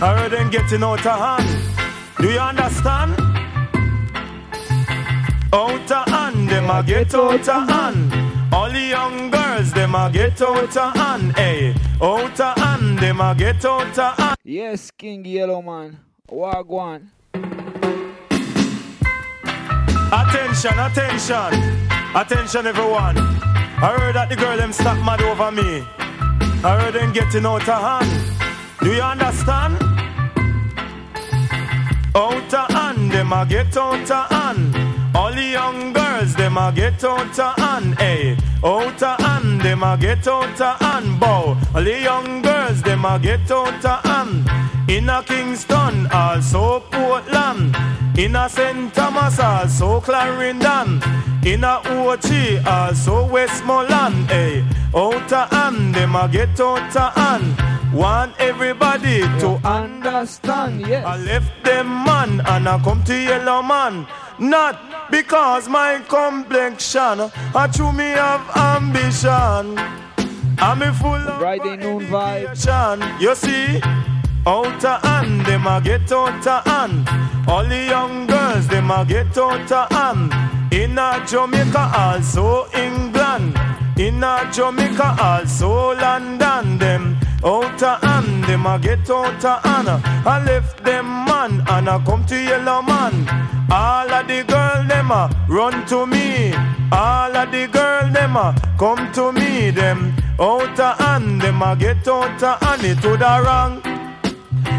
I 0.00 0.16
heard 0.16 0.30
them 0.30 0.48
getting 0.48 0.84
out 0.84 1.04
of 1.04 1.18
hand. 1.18 2.18
Do 2.18 2.30
you 2.30 2.38
understand? 2.38 3.18
Out 5.52 5.90
of 5.90 6.08
hand, 6.08 6.48
them 6.48 6.70
a 6.70 6.84
get 6.84 7.12
out 7.16 7.48
of 7.48 7.68
hand. 7.68 8.54
All 8.54 8.70
the 8.70 8.78
young 8.78 9.28
girls, 9.28 9.72
them 9.72 9.96
a 9.96 10.08
get 10.12 10.40
out 10.40 10.76
of 10.76 10.94
hand. 10.94 11.36
Hey, 11.36 11.74
out 12.00 12.40
of 12.40 12.58
hand, 12.58 13.00
them 13.00 13.20
a 13.20 13.34
get 13.34 13.64
out 13.64 13.98
of 13.98 14.16
hand. 14.16 14.36
Yes, 14.44 14.92
King 14.92 15.24
Yellow 15.24 15.62
Man. 15.62 15.98
Wagwan. 16.30 17.08
Attention, 20.12 20.78
attention, 20.78 21.54
attention, 22.14 22.66
everyone. 22.68 23.18
I 23.18 23.96
heard 23.98 24.14
that 24.14 24.28
the 24.28 24.36
girl 24.36 24.56
them 24.56 24.72
stop 24.72 25.04
mad 25.04 25.22
over 25.22 25.50
me. 25.50 25.84
I 26.62 26.80
heard 26.80 26.94
them 26.94 27.12
getting 27.12 27.44
out 27.44 27.68
of 27.68 27.82
hand. 27.82 28.38
Do 28.80 28.92
you 28.92 29.02
understand? 29.02 29.87
Out 32.18 32.52
of 32.52 32.68
hand, 32.72 33.12
them 33.12 33.32
a 33.32 33.46
get 33.46 33.76
out 33.76 34.10
of 34.10 34.28
hand. 34.28 34.76
All 35.14 35.32
the 35.32 35.44
young 35.52 35.92
girls, 35.92 36.34
them 36.34 36.56
a 36.56 36.72
get 36.74 37.04
out 37.04 37.38
of 37.38 37.56
hand. 37.56 37.94
Eh? 38.00 38.34
Hey, 38.34 38.36
out 38.64 39.00
of 39.00 39.20
hand, 39.20 39.60
them 39.60 39.84
a 39.84 39.96
get 39.96 40.26
out 40.26 40.60
of 40.60 40.80
hand. 40.80 41.20
Bow. 41.20 41.56
All 41.72 41.84
the 41.84 42.00
young 42.00 42.42
girls, 42.42 42.82
them 42.82 43.04
a 43.04 43.20
get 43.20 43.48
out 43.52 43.84
of 43.84 44.04
hand. 44.04 44.50
In 44.90 45.08
a 45.08 45.22
Kingston, 45.22 46.08
also 46.10 46.80
Portland. 46.90 47.76
In 48.18 48.34
a 48.34 48.48
St. 48.48 48.92
Thomas, 48.92 49.38
also 49.38 50.00
Clarendon. 50.00 51.00
In 51.44 51.62
a 51.62 51.80
Ochi, 51.84 52.66
also 52.66 53.28
Westmoreland. 53.28 54.28
Eh? 54.32 54.34
Hey, 54.34 54.64
out 54.92 55.32
of 55.32 55.50
hand, 55.52 55.94
them 55.94 56.16
a 56.16 56.28
get 56.28 56.58
out 56.58 56.96
of 56.96 57.14
hand. 57.14 57.77
Want 57.92 58.34
everybody 58.38 59.20
to 59.40 59.60
understand, 59.64 60.86
yes. 60.86 61.04
I 61.04 61.16
left 61.16 61.64
them 61.64 61.86
man 62.04 62.42
and 62.46 62.68
I 62.68 62.78
come 62.84 63.02
to 63.04 63.14
yellow 63.14 63.62
man. 63.62 64.06
Not 64.38 65.10
because 65.10 65.68
my 65.68 66.00
complexion, 66.06 67.20
uh, 67.20 67.30
I 67.54 67.66
true 67.68 67.92
me 67.92 68.10
have 68.10 68.44
ambition. 68.56 69.78
I'm 70.60 70.82
a 70.82 70.92
full 70.92 71.14
of 71.14 71.38
Friday 71.38 71.76
noon 71.76 72.06
vibe. 72.06 73.20
You 73.20 73.34
see, 73.34 73.80
out 74.46 74.84
of 74.84 75.02
hand, 75.02 75.46
them 75.46 75.66
a 75.66 75.80
get 75.80 76.12
out 76.12 76.46
of 76.46 76.64
hand. 76.66 77.08
All 77.48 77.64
the 77.64 77.84
young 77.86 78.26
girls, 78.26 78.68
them 78.68 78.90
a 78.90 79.04
get 79.06 79.36
out 79.38 79.72
of 79.72 79.90
hand. 79.90 80.34
In 80.72 80.98
a 80.98 81.24
Jamaica, 81.26 81.90
also 81.96 82.68
England. 82.74 83.58
In 83.96 84.22
a 84.22 84.48
Jamaica, 84.52 85.16
also 85.18 85.94
London. 85.96 86.78
Them 86.78 87.18
out 87.44 87.82
of 87.82 88.02
hand, 88.02 88.44
them 88.44 88.66
a 88.66 88.78
get 88.78 89.08
out 89.10 89.44
of 89.44 89.62
hand. 89.64 89.88
I 89.88 90.42
left 90.44 90.84
them 90.84 91.06
man 91.06 91.62
and 91.68 91.88
I 91.88 92.02
come 92.04 92.24
to 92.26 92.36
yellow 92.36 92.82
man. 92.82 93.28
All 93.70 94.10
of 94.10 94.26
the 94.26 94.44
girl 94.44 94.84
them 94.86 95.10
a 95.10 95.30
run 95.48 95.86
to 95.86 96.06
me. 96.06 96.52
All 96.90 97.36
of 97.36 97.50
the 97.52 97.68
girl 97.68 98.10
them 98.10 98.36
a 98.36 98.54
come 98.78 99.12
to 99.12 99.32
me. 99.32 99.70
Them 99.70 100.14
out 100.40 100.80
of 100.80 100.98
hand, 100.98 101.40
them 101.42 101.62
a 101.62 101.76
get 101.76 102.06
out 102.08 102.42
of 102.42 102.62
hand. 102.62 102.84
It 102.84 103.00
to 103.02 103.16
the 103.16 103.42
wrong. 103.44 103.82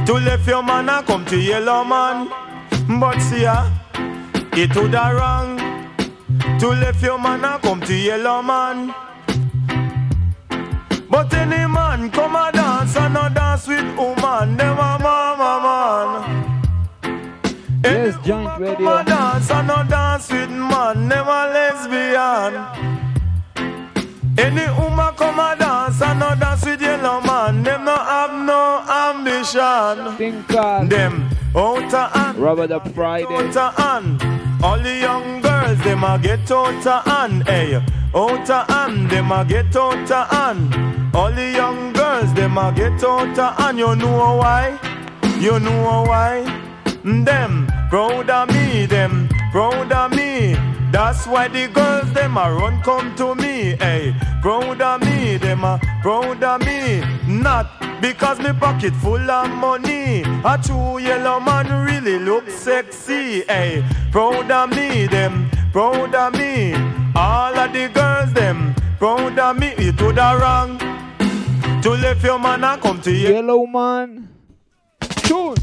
To 0.06 0.14
left 0.14 0.48
your 0.48 0.64
man 0.64 0.90
and 0.90 1.06
come 1.06 1.26
to 1.26 1.38
yellow 1.38 1.84
man. 1.84 2.30
But 3.00 3.20
see 3.22 3.44
ya, 3.44 3.70
it 4.54 4.74
to 4.74 4.88
the 4.88 5.14
wrong. 5.16 5.58
To 6.60 6.68
left 6.70 7.04
your 7.04 7.20
man 7.20 7.46
and 7.46 7.62
come 7.62 7.82
to 7.82 7.94
yellow 7.96 8.42
man. 8.42 8.94
But 11.10 11.34
any 11.34 11.66
man 11.68 12.12
come 12.12 12.36
a 12.36 12.52
dance 12.52 12.96
and 12.96 13.18
a 13.18 13.30
dance 13.34 13.68
with 13.68 13.84
woman, 13.98 14.58
them 14.58 14.78
a 14.78 14.98
mama 15.02 15.52
man. 15.66 16.12
Yes, 17.84 18.16
joint 18.26 18.48
Come 18.50 18.62
radio. 18.62 18.98
a 18.98 19.04
dance 19.04 19.50
and 19.52 19.72
a 19.72 19.84
dance 19.90 20.32
with 20.32 20.50
man, 20.52 21.08
them 21.10 21.28
a 21.28 21.42
lesbian. 21.56 22.54
Any 24.38 24.68
woman 24.80 25.14
come 25.16 25.40
a 25.40 25.56
dance 25.58 26.02
and 26.02 26.22
a 26.24 26.36
dance 26.40 26.66
with 26.66 26.82
yellow 26.82 27.22
man, 27.22 27.64
them 27.64 27.86
no 27.86 27.96
have 27.96 28.34
no 28.46 28.84
ambition. 29.08 30.18
Think 30.18 30.48
called 30.48 30.90
Them 30.90 31.30
out 31.56 31.94
of 31.94 32.12
hand, 32.12 32.38
Robert 32.38 32.68
the 32.68 32.80
Friday. 32.94 33.26
out 33.34 33.58
of 33.58 33.76
hand. 33.76 34.22
All 34.62 34.78
the 34.78 34.94
young 34.94 35.40
girls, 35.42 35.80
them 35.84 36.04
a 36.04 36.20
get 36.20 36.52
out 36.52 36.86
of 36.86 37.06
hand, 37.06 37.48
hey. 37.48 37.76
Out 38.14 38.50
of 38.50 38.68
hand, 38.68 39.10
them 39.10 39.32
a 39.32 39.46
get 39.46 39.74
out 39.74 40.12
of 40.12 40.28
hand. 40.30 41.16
All 41.16 41.32
the 41.32 41.52
young 41.52 41.94
girls, 41.94 42.34
them 42.34 42.58
a 42.58 42.74
get 42.76 43.02
out 43.02 43.40
of 43.40 43.56
hand. 43.56 43.80
You 43.80 43.96
know 43.96 44.36
why? 44.36 44.78
You 45.40 45.60
know 45.60 46.04
why? 46.06 46.44
Them 47.06 47.68
proud 47.90 48.30
of 48.30 48.50
me, 48.50 48.86
them 48.86 49.30
proud 49.52 49.94
of 49.94 50.12
me. 50.12 50.56
That's 50.92 51.26
why 51.26 51.48
the 51.48 51.68
girls 51.68 52.12
them 52.14 52.36
a 52.36 52.52
run 52.52 52.82
come 52.82 53.16
to 53.16 53.36
me, 53.36 53.78
hey. 53.80 54.14
Proud 54.42 54.82
of 54.82 55.02
me, 55.02 55.38
them 55.38 55.64
a 55.64 55.80
proud 56.02 56.44
of 56.44 56.60
me. 56.66 57.02
Not 57.26 58.02
because 58.02 58.40
me 58.40 58.52
pocket 58.52 58.94
full 58.96 59.32
of 59.32 59.50
money. 59.52 60.24
A 60.44 60.60
true 60.62 60.98
yellow 61.00 61.40
man 61.40 61.86
really 61.86 62.20
look 62.20 62.50
sexy, 62.50 63.44
hey. 63.44 63.86
Proud 64.12 64.50
of 64.50 64.70
me, 64.72 65.06
them 65.06 65.52
proud 65.72 66.16
of 66.16 66.34
me. 66.34 66.74
All 67.16 67.56
of 67.58 67.72
the 67.72 67.90
girls 67.94 68.34
them 68.34 68.74
proud 68.98 69.38
of 69.38 69.58
me. 69.60 69.74
You 69.78 69.92
to 69.92 70.12
the 70.12 70.40
wrong. 70.42 70.80
To 71.84 71.92
left 71.92 72.24
your 72.24 72.40
man 72.40 72.64
and 72.64 72.82
come 72.82 73.00
to 73.02 73.12
you. 73.12 73.30
Yellow 73.30 73.66
man. 73.68 74.28
Tune. 75.00 75.56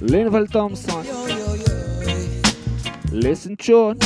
Linval 0.00 0.50
Thompson. 0.50 1.04
Listen, 3.12 3.56
tune. 3.56 3.98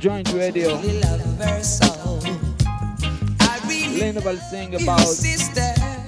Joint 0.00 0.32
radio. 0.32 0.76
Really 0.80 1.00
love 1.00 1.20
her 1.38 1.62
so. 1.62 2.20
I 3.40 3.60
really 3.68 4.00
Linval 4.00 4.38
sing 4.50 4.74
about 4.74 5.06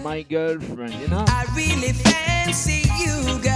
my 0.02 0.22
girlfriend, 0.22 0.94
you 0.94 1.08
know? 1.08 1.24
I 1.28 1.44
really 1.54 1.92
fancy 1.92 2.82
you, 2.98 3.40
girl. 3.42 3.47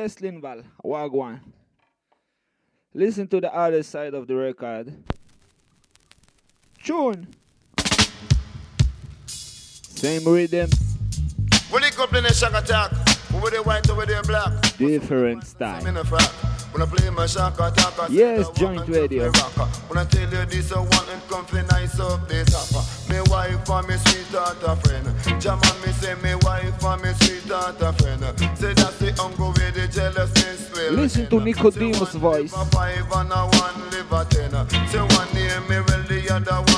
Yes, 0.00 0.14
Linval. 0.14 0.64
Wagwan. 0.82 1.40
Listen 2.94 3.28
to 3.28 3.38
the 3.38 3.54
other 3.54 3.82
side 3.82 4.14
of 4.14 4.26
the 4.26 4.34
record. 4.34 4.94
Tune. 6.82 7.26
Same 9.26 10.24
rhythm, 10.24 10.70
When 11.68 11.82
they 11.82 11.90
come 11.90 12.14
in 12.16 12.24
the 12.24 12.32
shock 12.32 12.54
attack, 12.54 12.92
over 13.34 13.50
the 13.50 13.60
white, 13.62 13.90
over 13.90 14.06
the 14.06 14.24
black. 14.26 14.78
different 14.78 15.44
style. 15.44 15.84
in 15.84 15.98
a 15.98 16.02
frack. 16.04 16.32
When 16.72 16.80
I 16.80 16.86
play 16.86 17.10
my 17.10 17.26
shock 17.26 17.60
attack, 17.60 18.08
Yes, 18.08 18.48
joint 18.56 18.76
"Welcome 18.76 18.94
to 18.94 19.00
radio. 19.02 19.30
The 19.90 19.98
rocker." 19.98 19.98
When 19.98 19.98
I 19.98 20.04
tell 20.04 20.40
you 20.40 20.46
this, 20.46 20.72
I 20.72 20.78
want 20.78 21.08
it 21.08 21.28
comfy, 21.28 21.62
nice 21.70 21.98
up 22.00 22.28
the 22.28 22.44
topper. 22.44 22.84
Me 23.10 23.20
wife 23.30 23.68
and 23.70 23.88
me 23.88 23.96
sweetheart 23.96 24.62
a 24.62 24.76
friend. 24.76 25.40
Jama 25.40 25.74
me 25.84 25.92
say 25.92 26.14
me 26.22 26.34
wife 26.42 26.84
and 26.84 27.02
me 27.02 27.12
sweetheart 27.20 27.80
a 27.80 27.92
friend. 27.92 28.22
Say 28.58 28.74
that's 28.74 28.98
the 28.98 29.10
uncle 29.22 29.48
with 29.52 29.74
the 29.74 29.88
jealousness 29.88 30.70
will. 30.72 30.92
Listen 30.94 31.28
to 31.28 31.40
Nicodemus' 31.40 32.14
voice. 32.14 32.52
A 32.52 32.64
five 32.66 33.12
and 33.12 33.32
a 33.32 33.46
one 33.46 33.90
live 33.90 34.12
a 34.12 34.24
ten. 34.24 34.52
Say 34.88 35.00
one 35.00 35.28
name 35.34 35.68
me 35.68 35.80
well, 35.86 36.02
the 36.08 36.30
other 36.34 36.62
one 36.62 36.69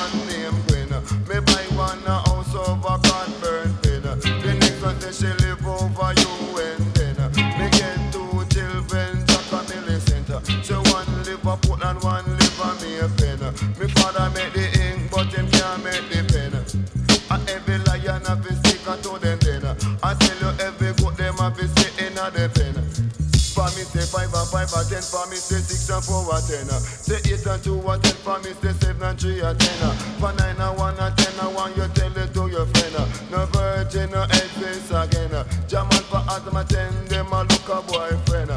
5 24.67 24.79
and 24.79 24.89
10 24.89 25.01
for 25.01 25.25
me, 25.29 25.35
say 25.35 25.59
6 25.59 25.89
and 25.89 26.03
4 26.03 26.35
and 26.35 26.47
10. 26.47 26.69
Uh, 26.69 26.79
say 26.79 27.19
8 27.19 27.45
and 27.45 27.63
2 27.63 27.89
and 27.89 28.03
10 28.03 28.13
for 28.23 28.39
me, 28.39 28.51
say 28.61 28.73
7 28.73 29.03
and 29.03 29.19
3 29.19 29.41
and 29.41 29.59
10. 29.59 29.83
Uh, 29.83 29.93
for 30.19 30.33
9 30.33 30.61
and 30.61 30.77
1 30.77 30.99
and 30.99 31.17
10 31.17 31.39
and 31.45 31.55
1, 31.55 31.75
you 31.75 31.87
tell 31.93 32.17
it 32.17 32.33
to 32.33 32.43
your 32.47 32.65
friend. 32.71 32.95
Uh, 32.95 33.05
no 33.31 33.45
virgin 33.51 34.09
no 34.11 34.23
exists 34.23 34.91
again. 34.91 35.33
German 35.67 36.03
for 36.07 36.23
Adam 36.31 36.55
and 36.55 36.69
10, 36.69 37.05
them 37.11 37.33
a 37.33 37.43
look 37.43 37.67
a 37.69 37.81
boyfriend. 37.83 38.51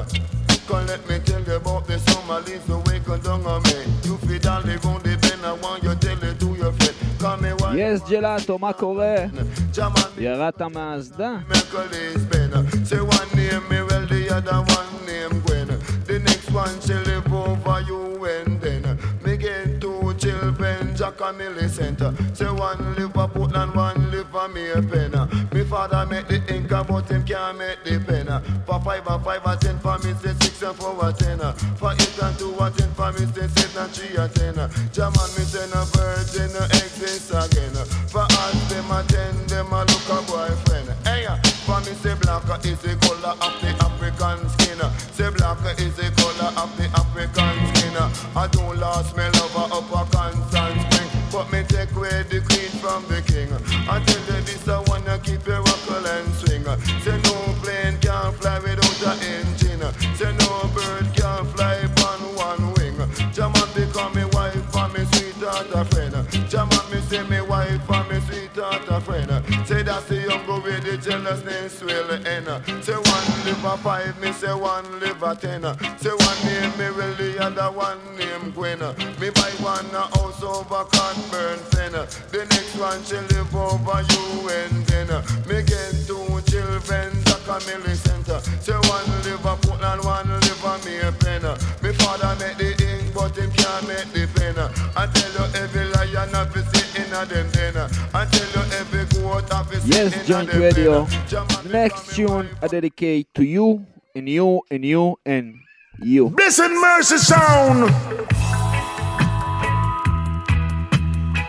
Come 0.69 0.87
let 0.87 1.09
me 1.09 1.19
tell 1.21 1.43
you 1.43 1.55
about 1.55 1.87
the 1.87 1.99
summer, 1.99 2.41
leaves 2.41 2.67
the 2.67 2.79
way 2.87 2.99
down 3.23 3.47
on 3.47 3.63
me. 3.63 3.79
You 4.03 4.17
feed 4.27 4.47
all 4.47 4.63
the 4.63 4.75
round 4.83 5.03
the 5.05 5.15
I 5.45 5.53
want 5.53 5.83
you 5.85 5.95
tell 5.95 6.23
it 6.23 6.41
to 6.41 6.47
your 6.57 6.73
friend. 6.73 6.97
יס 7.77 8.01
ג'לאטו, 8.09 8.59
מה 8.59 8.73
קורה? 8.73 9.15
ירדת 10.19 10.63
מהאסדה? 10.63 11.33
One 16.57 16.81
she 16.81 16.95
live 16.95 17.31
over 17.31 17.83
you 17.83 18.25
and 18.25 18.59
then 18.63 18.99
me 19.23 19.37
get 19.37 19.79
two 19.79 20.15
children, 20.15 20.97
Jack 20.97 21.21
and 21.21 21.37
Millicent. 21.37 22.01
Say 22.35 22.47
one 22.47 22.95
live 22.95 23.15
a 23.15 23.29
Portland, 23.29 23.75
one 23.75 24.11
live 24.11 24.35
a 24.35 24.49
Maypen. 24.49 25.53
Me 25.53 25.65
father 25.65 26.07
make 26.07 26.29
the 26.29 26.41
ink, 26.55 26.71
but 26.71 27.11
him 27.11 27.25
can't 27.25 27.59
make 27.59 27.85
the 27.85 27.99
pen. 27.99 28.29
For 28.65 28.81
five 28.81 29.07
and 29.07 29.25
five 29.25 29.45
and 29.45 29.61
ten 29.61 29.79
for 29.81 29.99
me 29.99 30.15
say 30.15 30.33
six 30.41 30.63
and 30.63 30.77
four 30.77 30.97
and 31.05 31.19
ten. 31.19 31.39
For 31.77 31.93
eight 31.93 32.19
and 32.23 32.39
two 32.39 32.57
and 32.59 32.75
ten 32.75 32.91
for 32.95 33.13
me 33.13 33.27
say 33.35 33.49
seven 33.49 33.83
and 33.83 33.93
three 33.93 34.17
and 34.17 34.35
ten. 34.35 34.55
German 34.93 35.29
me 35.37 35.45
say 35.45 35.69
no 35.75 35.85
virgin 35.93 36.53
no 36.55 36.65
exist 36.65 37.35
again. 37.37 37.75
For 38.09 38.25
us 38.25 38.71
them 38.71 38.91
a 38.91 39.03
ten, 39.05 39.47
them 39.49 39.73
a 39.73 39.81
look 39.85 40.09
a 40.09 40.23
boyfriend. 40.25 40.89
Hey, 41.05 41.27
for 41.67 41.81
me 41.81 41.93
say 41.99 42.15
black 42.15 42.65
is 42.65 42.79
the 42.79 42.97
color 43.03 43.35
of 43.45 43.53
the 43.61 43.77
African 43.85 44.49
skin. 44.57 44.81
Say 45.13 45.31
black 45.31 45.59
is 45.81 45.96
the 46.57 46.67
the 46.77 46.89
African 46.97 47.75
skin. 47.75 47.97
I 48.35 48.47
don't 48.49 48.79
lost 48.79 49.17
my 49.17 49.29
lover 49.29 49.69
up 49.77 49.91
a 49.93 50.11
constant 50.11 50.81
spring, 50.81 51.11
but 51.31 51.53
me 51.53 51.63
take 51.69 51.93
away 51.93 52.25
the 52.25 52.41
queen 52.41 52.73
from 52.81 53.05
the 53.09 53.21
king. 53.21 53.53
I 53.89 54.01
tell 54.05 54.25
you 54.25 54.43
this, 54.43 54.67
I 54.67 54.81
wanna 54.89 55.19
keep 55.19 55.47
you 55.47 55.53
rockle 55.53 56.07
and 56.07 56.29
swing. 56.41 56.65
Say 57.05 57.21
no 57.29 57.37
plane 57.61 57.99
can 58.01 58.33
fly 58.41 58.59
without 58.61 59.03
an 59.05 59.19
engine. 59.23 59.85
Say 60.17 60.33
no 60.33 60.71
bird 60.73 61.07
can 61.13 61.45
fly 61.53 61.77
on 62.09 62.21
one 62.37 62.73
wing. 62.75 62.97
Jaman 63.33 63.69
become 63.75 64.15
me 64.15 64.25
wife 64.33 64.65
for 64.73 64.89
me 64.89 65.05
sweetheart 65.13 65.69
a 65.75 65.85
friend. 65.85 66.15
Jaman 66.49 66.85
me 66.91 67.01
say 67.09 67.23
me 67.29 67.41
wife 67.43 67.83
for 67.85 68.03
me 68.09 68.19
sweetheart 68.21 68.89
a 68.89 69.01
friend. 69.01 69.31
Say 69.67 69.83
that's 69.83 70.07
the 70.07 70.17
young 70.17 70.45
girl 70.47 70.63
with 70.63 70.83
the 70.85 70.97
jealousness 70.97 71.83
will 71.83 72.11
end. 72.27 72.49
Say 72.83 72.97
one 72.97 73.27
live 73.45 73.65
a 73.65 73.77
five, 73.77 74.16
me 74.27 74.33
say 74.33 74.55
one 74.55 75.01
live 75.01 75.23
a 75.23 75.35
ten. 75.37 75.63
Say 75.99 76.11
one 76.11 76.41
name 76.47 76.73
me 76.79 76.91
will 76.97 77.15
the 77.15 77.39
other 77.41 77.71
one 77.77 77.99
name 78.19 78.51
Gwen. 78.51 78.81
Me 79.21 79.31
buy 79.31 79.53
one 79.63 79.87
a 79.95 80.03
house 80.19 80.43
over 80.43 80.85
Conburn 80.91 81.59
Fen. 81.71 81.93
The 82.35 82.43
next 82.51 82.75
one 82.77 83.03
she 83.05 83.19
live 83.35 83.55
over 83.55 84.03
you 84.11 84.27
and 84.51 84.87
then 84.87 85.09
me 85.47 85.63
get 85.63 85.95
two 86.07 86.27
children, 86.51 87.15
Jack 87.27 87.47
and 87.55 87.67
Millicent. 87.67 88.27
Say 88.63 88.75
one 88.91 89.07
live 89.23 89.47
a 89.47 89.55
Portland, 89.63 90.03
one 90.03 90.29
live 90.29 90.65
a 90.65 90.75
Maypen. 90.85 91.45
Me 91.83 91.93
father 91.93 92.35
make 92.41 92.59
the 92.59 92.71
ink, 92.83 93.15
but 93.15 93.37
him 93.37 93.51
can't 93.53 93.87
make 93.87 94.11
the 94.11 94.27
pen. 94.35 94.59
I 94.97 95.07
tell 95.07 95.33
you 95.39 95.47
every 95.63 95.87
lion 95.95 96.35
have 96.35 96.53
to 96.53 96.65
sit 96.75 96.99
in 96.99 97.13
a 97.15 97.25
them 97.27 97.49
den. 97.55 97.77
I 98.13 98.25
tell 98.27 98.49
you 98.55 98.73
every 98.75 99.05
goat 99.23 99.53
have 99.53 99.71
to 99.71 99.81
sit 99.81 99.95
Yes, 99.95 100.15
in 100.15 100.21
a 100.21 100.25
Joint 100.25 100.53
Radio. 100.55 101.07
Next 101.71 102.17
tune 102.17 102.49
I 102.61 102.67
dedicate 102.67 103.33
to 103.35 103.45
you, 103.45 103.87
and 104.17 104.29
you, 104.31 104.63
and 104.71 104.83
you, 104.83 105.19
and 105.27 105.59
you. 106.01 106.31
Blessed 106.31 106.71
Mercy 106.71 107.19
Sound. 107.19 107.91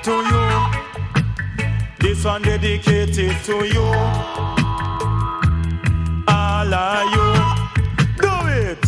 to 0.04 0.12
you. 0.12 0.66
This 2.00 2.26
one 2.26 2.42
dedicated 2.42 3.36
to 3.46 3.66
you. 3.66 3.88
All 6.28 6.74
of 6.74 7.08
you. 7.14 7.28
Do 8.22 8.34
it. 8.66 8.86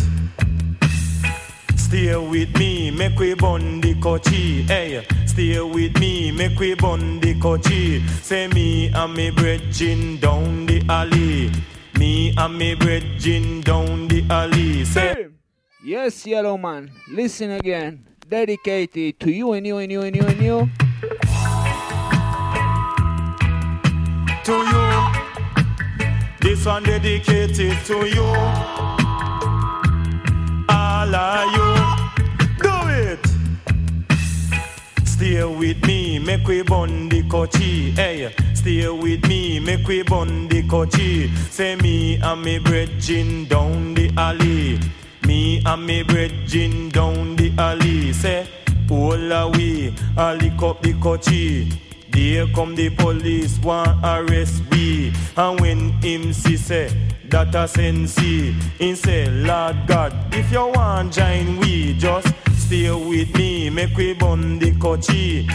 Stay 1.76 2.14
with 2.16 2.54
me, 2.58 2.90
make 2.90 3.18
we 3.18 3.32
bond 3.32 3.82
the 3.82 3.94
kochi. 3.94 4.62
Hey, 4.64 5.06
stay 5.24 5.58
with 5.58 5.98
me, 5.98 6.30
make 6.32 6.58
we 6.58 6.74
bond 6.74 7.22
the 7.22 7.34
kochi. 7.40 8.06
Say 8.22 8.46
me 8.48 8.88
and 8.92 9.14
me 9.14 9.30
bridging 9.30 10.18
down 10.18 10.66
the 10.66 10.84
alley. 10.86 11.50
Me 12.00 12.32
and 12.34 12.56
me 12.56 12.74
bridging 12.74 13.60
down 13.60 14.08
the 14.08 14.24
alley. 14.30 14.86
Say. 14.86 15.26
Yes, 15.84 16.24
Yellow 16.24 16.56
Man, 16.56 16.90
listen 17.10 17.50
again. 17.50 18.06
Dedicated 18.26 19.20
to 19.20 19.30
you, 19.30 19.52
and 19.52 19.66
you, 19.66 19.76
and 19.76 19.92
you, 19.92 20.00
and 20.00 20.16
you, 20.16 20.22
and 20.22 20.40
you. 20.40 20.70
to 24.44 24.52
you. 24.72 24.86
This 26.40 26.64
one 26.64 26.84
dedicated 26.84 27.76
to 27.84 28.08
you. 28.08 28.24
All 30.70 31.14
of 31.14 31.52
you. 31.52 31.89
Stay 35.20 35.44
with 35.44 35.86
me, 35.86 36.18
make 36.18 36.46
we 36.46 36.62
bond 36.62 37.12
the 37.12 37.22
kochi. 37.24 37.90
Hey, 37.90 38.34
stay 38.54 38.88
with 38.88 39.28
me, 39.28 39.60
make 39.60 39.86
we 39.86 40.02
bond 40.02 40.48
the 40.48 40.66
kochi. 40.66 41.28
Say 41.50 41.76
me 41.76 42.16
and 42.16 42.40
me 42.40 42.58
bridging 42.58 43.44
down 43.44 43.92
the 43.92 44.10
alley. 44.16 44.80
Me 45.26 45.62
and 45.66 45.86
me 45.86 46.04
bridging 46.04 46.88
down 46.88 47.36
the 47.36 47.52
alley. 47.58 48.14
Say, 48.14 48.48
all 48.90 49.30
away, 49.30 49.92
I 50.16 50.36
lick 50.36 50.62
up 50.62 50.80
the 50.80 50.94
kochi. 50.94 51.70
There 52.20 52.46
come 52.48 52.74
the 52.74 52.90
police, 52.90 53.58
want 53.60 54.04
arrest 54.04 54.70
me. 54.70 55.10
And 55.38 55.58
when 55.58 55.90
him 56.02 56.34
see 56.34 56.58
say, 56.58 56.92
that 57.30 57.54
a 57.54 57.66
sensi, 57.66 58.52
he 58.78 58.94
say, 58.94 59.26
Lord 59.30 59.76
God, 59.86 60.12
if 60.30 60.52
you 60.52 60.66
want 60.68 61.14
join 61.14 61.56
we, 61.60 61.94
just 61.94 62.28
stay 62.58 62.90
with 62.90 63.34
me, 63.38 63.70
make 63.70 63.96
we 63.96 64.12
bun 64.12 64.58
the 64.58 64.72
kochi. 64.78 65.48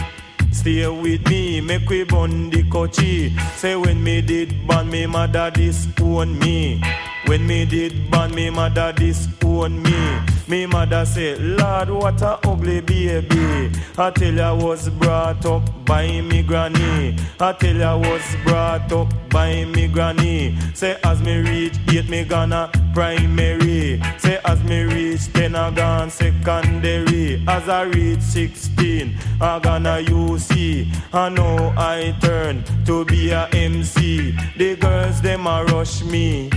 Stay 0.50 0.88
with 0.88 1.24
me, 1.28 1.60
make 1.60 1.88
we 1.88 2.02
bun 2.02 2.50
the 2.50 2.64
kochi. 2.68 3.32
Say 3.54 3.76
when 3.76 4.02
me 4.02 4.20
did 4.20 4.66
ban 4.66 4.90
me 4.90 5.06
mother 5.06 5.52
disown 5.52 6.36
me. 6.40 6.82
When 7.26 7.46
me 7.46 7.64
did 7.64 8.10
ban 8.10 8.34
me 8.34 8.50
mother 8.50 8.92
disown 8.92 9.84
me. 9.84 10.35
Me 10.48 10.64
mother 10.64 11.04
say, 11.04 11.36
Lord, 11.38 11.90
what 11.90 12.22
a 12.22 12.38
ugly 12.46 12.80
baby. 12.80 13.72
I 13.98 14.10
tell 14.12 14.40
I 14.40 14.52
was 14.52 14.88
brought 14.90 15.44
up 15.44 15.84
by 15.84 16.20
me 16.20 16.44
granny. 16.44 17.16
I 17.40 17.52
tell 17.52 17.82
I 17.82 17.94
was 17.94 18.22
brought 18.44 18.92
up 18.92 19.12
by 19.28 19.64
me 19.64 19.88
granny. 19.88 20.56
Say 20.72 20.96
as 21.02 21.20
me 21.20 21.38
reach 21.38 21.74
eight, 21.90 22.08
me 22.08 22.24
gonna 22.24 22.70
primary. 22.94 24.00
Say 24.18 24.38
as 24.44 24.62
me 24.62 24.82
reach 24.82 25.32
ten, 25.32 25.56
I 25.56 25.72
gone 25.72 26.10
secondary. 26.10 27.42
As 27.48 27.68
I 27.68 27.82
reach 27.82 28.20
sixteen, 28.20 29.16
I 29.40 29.58
gonna 29.58 29.98
UC. 30.06 30.86
I 31.12 31.28
know 31.28 31.74
I 31.76 32.16
turn 32.20 32.62
to 32.84 33.04
be 33.04 33.30
a 33.30 33.48
MC. 33.48 34.30
The 34.56 34.76
girls 34.76 35.20
them 35.20 35.48
a 35.48 35.64
rush 35.64 36.04
me. 36.04 36.50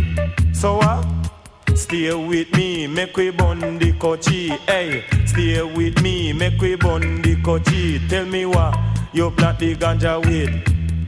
So 0.53 0.77
what? 0.77 1.07
Stay 1.79 2.13
with 2.13 2.51
me, 2.57 2.87
make 2.87 3.15
we 3.15 3.31
bun 3.31 3.79
the 3.79 3.93
kochi. 3.93 4.49
Hey, 4.67 5.05
stay 5.25 5.63
with 5.63 6.01
me, 6.01 6.33
make 6.33 6.59
we 6.61 6.75
bun 6.75 7.21
the 7.21 7.35
kochi. 7.41 7.99
Tell 8.09 8.25
me 8.25 8.45
what 8.45 8.77
you 9.13 9.31
plant 9.31 9.59
the 9.59 9.75
ganja 9.75 10.19
with. 10.19 10.51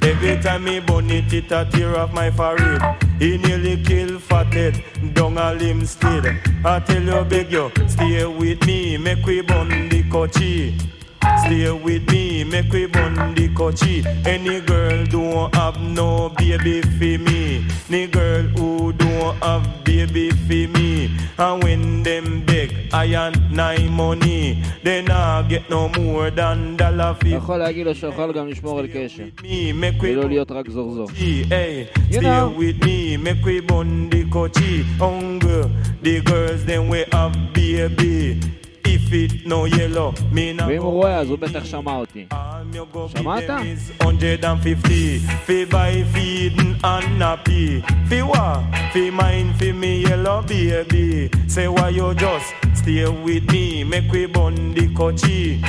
Every 0.02 0.42
time 0.42 0.64
me 0.64 0.80
bun 0.80 1.12
it, 1.12 1.32
it 1.34 1.52
a 1.52 1.68
tear 1.70 1.98
off 2.00 2.14
my 2.14 2.32
forehead. 2.32 2.82
He 3.20 3.38
nearly 3.38 3.84
kill 3.84 4.18
fathead, 4.18 4.82
down 5.14 5.38
a 5.38 5.54
Linstead. 5.54 6.66
I 6.66 6.80
tell 6.80 7.04
you, 7.04 7.24
beg 7.26 7.52
you, 7.52 7.70
stay 7.88 8.26
with 8.26 8.66
me, 8.66 8.98
make 8.98 9.26
we 9.26 9.42
bun 9.42 9.90
the 9.90 10.04
kochi. 10.10 10.78
Stay 11.45 11.71
with 11.71 12.11
me, 12.11 12.45
make 12.45 12.73
we 12.73 12.87
bun 12.87 13.35
the 13.35 13.49
kochi. 13.55 14.05
Any 14.25 14.61
girl 14.61 15.05
don't 15.07 15.55
have 15.55 15.81
no 15.81 16.31
baby 16.39 16.83
for 16.83 17.19
me. 17.27 17.65
Any 17.89 18.07
girl 18.07 18.43
who 18.57 18.93
don't 18.93 19.37
have 19.43 19.85
baby 19.85 20.31
for 20.31 20.67
me. 20.79 21.11
And 21.39 21.63
when 21.63 22.03
them 22.03 22.45
beg, 22.47 22.89
I 22.93 23.05
and 23.07 23.51
nine 23.51 23.91
money. 23.93 24.63
They 24.83 25.03
not 25.03 25.49
get 25.49 25.69
no 25.69 25.89
more 25.91 26.31
than 26.31 26.77
dollar 26.77 27.15
אתה 27.19 27.29
יכול 27.29 27.57
להגיד 27.59 27.87
לו 27.87 27.95
שיכול 27.95 28.33
גם 28.33 28.49
לשמור 28.49 28.79
על 28.79 28.87
קשר. 28.87 29.25
make 29.81 30.01
we 30.01 30.05
ולא 30.05 30.29
להיות 30.29 30.51
רק 30.51 30.71
זורזור. 30.71 31.09
Hey, 31.51 31.87
You 32.11 32.19
stay 32.19 32.23
know. 32.23 32.49
with 32.59 32.85
me, 32.85 33.17
make 33.17 33.45
we 33.45 33.61
bun 33.61 34.11
the 34.11 34.25
kochi. 34.31 34.83
Hunger, 34.99 35.65
the 36.03 36.21
girls 36.23 36.65
them 36.65 36.89
we 36.89 37.05
have 37.13 37.35
baby. 37.53 38.41
If 39.11 39.13
it 39.13 39.47
no 39.47 39.65
yellow, 39.67 40.13
me 40.33 40.53
not 40.53 40.69
ואם 40.69 40.83
הוא 40.83 40.93
רואה, 40.93 41.17
אז 41.17 41.29
הוא 41.31 41.39
בטח 41.39 41.65
שמע 41.65 41.97
אותי. 41.97 42.27
you 42.73 42.85
go 42.93 43.09
give 43.09 43.23
Shamata? 43.25 43.47
them 43.47 43.67
is 43.67 43.93
150 44.01 45.19
Fi 45.47 45.65
buy 45.65 46.05
feeding 46.13 46.77
and 46.85 47.21
nappy 47.21 47.83
Fi 48.09 48.23
what? 48.23 48.63
Fi 48.93 49.11
mine 49.11 49.53
fi 49.59 49.73
me 49.73 50.03
yellow 50.03 50.43
baby 50.43 51.31
Say 51.49 51.69
why 51.69 51.89
you 51.91 52.15
just 52.15 52.55
stay 52.75 53.05
with 53.25 53.45
me 53.53 53.85
Make 53.85 54.11
we 54.13 54.27
bun 54.27 54.75
the 54.75 54.93
coachy 54.95 55.63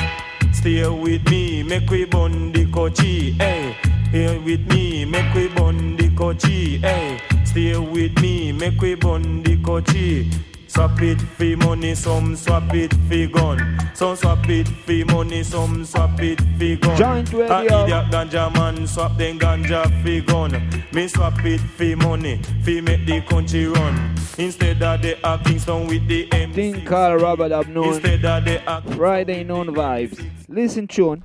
Stay 0.54 0.88
with 0.88 1.24
me, 1.30 1.64
make 1.64 1.90
we 1.90 2.06
bun 2.06 2.52
the 2.52 2.66
coachy 2.72 3.32
Hey, 3.34 3.76
here 4.12 4.40
with 4.42 4.68
me, 4.72 5.06
make 5.06 5.34
we 5.36 5.48
bun 5.50 5.96
the 5.98 6.10
coachy 6.16 6.78
Hey, 6.80 7.20
stay 7.46 7.78
with 7.78 8.20
me, 8.22 8.52
make 8.52 8.82
we 8.82 8.96
bun 8.96 9.44
the 9.44 9.56
coachy 9.64 10.30
Swap 10.73 11.03
it 11.03 11.21
for 11.21 11.55
money, 11.67 11.95
some 11.95 12.35
swap 12.35 12.73
it 12.73 12.95
for 13.07 13.27
gun. 13.27 13.79
Some 13.95 14.17
swap 14.17 14.49
it 14.49 14.67
for 14.67 15.05
money, 15.13 15.43
some 15.43 15.85
swap 15.85 16.19
it 16.23 16.41
for 16.41 16.97
gun. 16.97 17.27
A 17.29 17.37
radio. 17.37 17.85
idiot 17.85 18.11
ganja 18.11 18.51
man 18.55 18.87
swap 18.87 19.19
them 19.19 19.39
ganja 19.39 19.85
for 20.03 20.33
gun. 20.33 20.85
Me 20.95 21.09
swap 21.09 21.45
it 21.45 21.61
for 21.61 21.95
money, 21.97 22.41
for 22.65 22.81
make 22.81 23.05
the 23.05 23.21
country 23.29 23.67
run. 23.67 24.15
Instead 24.39 24.83
of 24.83 25.03
the 25.03 25.27
acting 25.27 25.59
song 25.59 25.89
with 25.89 26.09
the 26.09 26.27
MC. 26.33 26.55
Thing 26.55 26.87
Carl 26.87 27.19
Robert 27.19 27.53
Up 27.53 27.69
Noon. 27.69 27.93
Instead 27.93 28.25
of 28.25 28.45
the. 28.47 28.97
Friday 28.97 29.45
noon 29.45 29.75
vibes. 29.75 30.27
Listen 30.49 30.89
tune. 30.89 31.23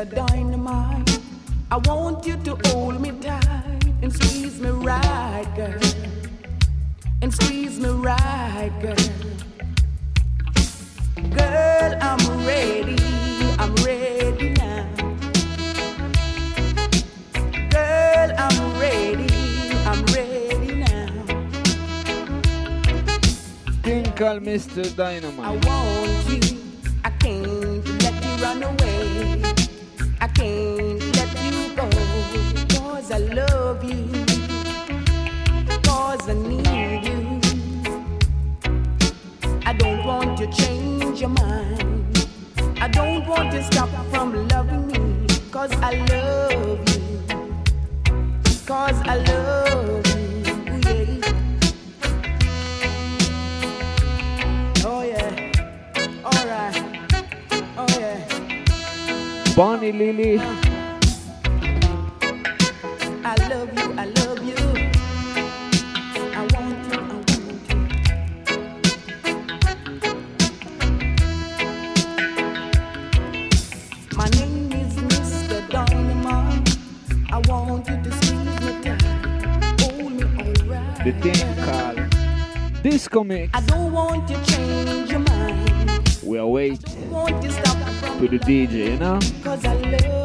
Mr. 0.00 0.14
Dynamite. 0.14 1.18
I 1.70 1.76
want 1.76 2.26
you 2.26 2.36
to 2.44 2.56
hold 2.68 3.00
me 3.02 3.10
tight 3.20 3.84
and 4.00 4.10
squeeze 4.10 4.58
me 4.58 4.70
right, 4.70 5.46
girl. 5.54 5.78
And 7.20 7.32
squeeze 7.34 7.78
me 7.78 7.90
right, 7.90 8.72
girl. 8.80 8.96
Girl, 11.36 11.98
I'm 12.00 12.46
ready. 12.46 12.96
I'm 13.58 13.74
ready 13.84 14.50
now. 14.54 14.86
Girl, 17.68 18.30
I'm 18.38 18.80
ready. 18.80 19.28
I'm 19.84 20.02
ready 20.06 20.74
now. 20.76 21.08
Thing 23.82 24.04
called 24.12 24.42
Mr. 24.44 24.86
I 24.86 24.94
Dynamite. 24.96 25.64
want 25.66 26.44
you. 26.44 26.49
Want 43.30 43.52
to 43.52 43.62
stop 43.62 43.88
from 44.10 44.48
loving 44.48 44.88
me. 44.88 45.26
Cause 45.52 45.72
I 45.80 45.94
love 46.10 46.80
you. 46.90 47.22
Cause 48.66 48.98
I 49.06 49.16
love 49.28 50.06
you. 50.08 50.24
Yeah. 50.84 51.28
Oh 54.84 55.02
yeah. 55.12 55.30
Alright. 56.24 56.76
Oh 57.78 57.86
yeah. 58.00 59.54
Bonnie 59.54 59.92
Lily. 59.92 60.38
Uh. 60.38 60.69
Disco 83.20 83.24
Mix. 83.24 83.50
I 83.54 83.60
don't 83.66 83.92
want 83.92 84.28
to 84.28 84.34
change 84.44 85.10
your 85.10 85.20
mind. 85.20 86.18
We 86.22 86.38
are 86.38 86.46
waiting 86.46 87.10
Want 87.10 87.42
to 87.42 87.48
to 87.48 88.28
the 88.28 88.38
DJ, 88.38 88.92
you 88.92 88.98
know? 88.98 90.19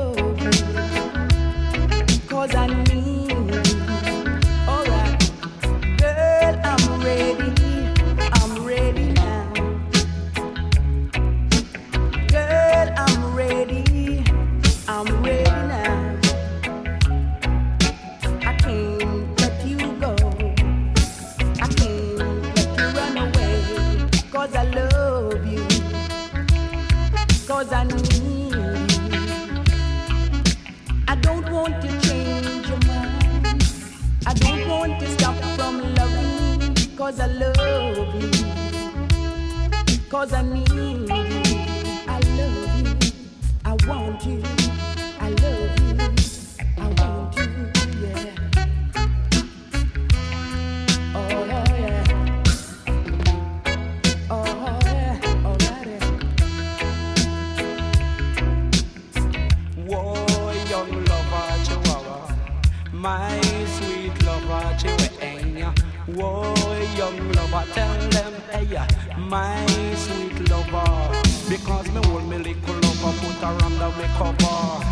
Because 71.49 71.89
me 71.95 72.01
hold 72.09 72.25
me 72.31 72.39
little 72.39 72.75
lover, 72.75 73.13
put 73.21 73.41
her 73.45 73.57
under 73.67 73.91
me 73.99 74.07
cover. 74.19 74.87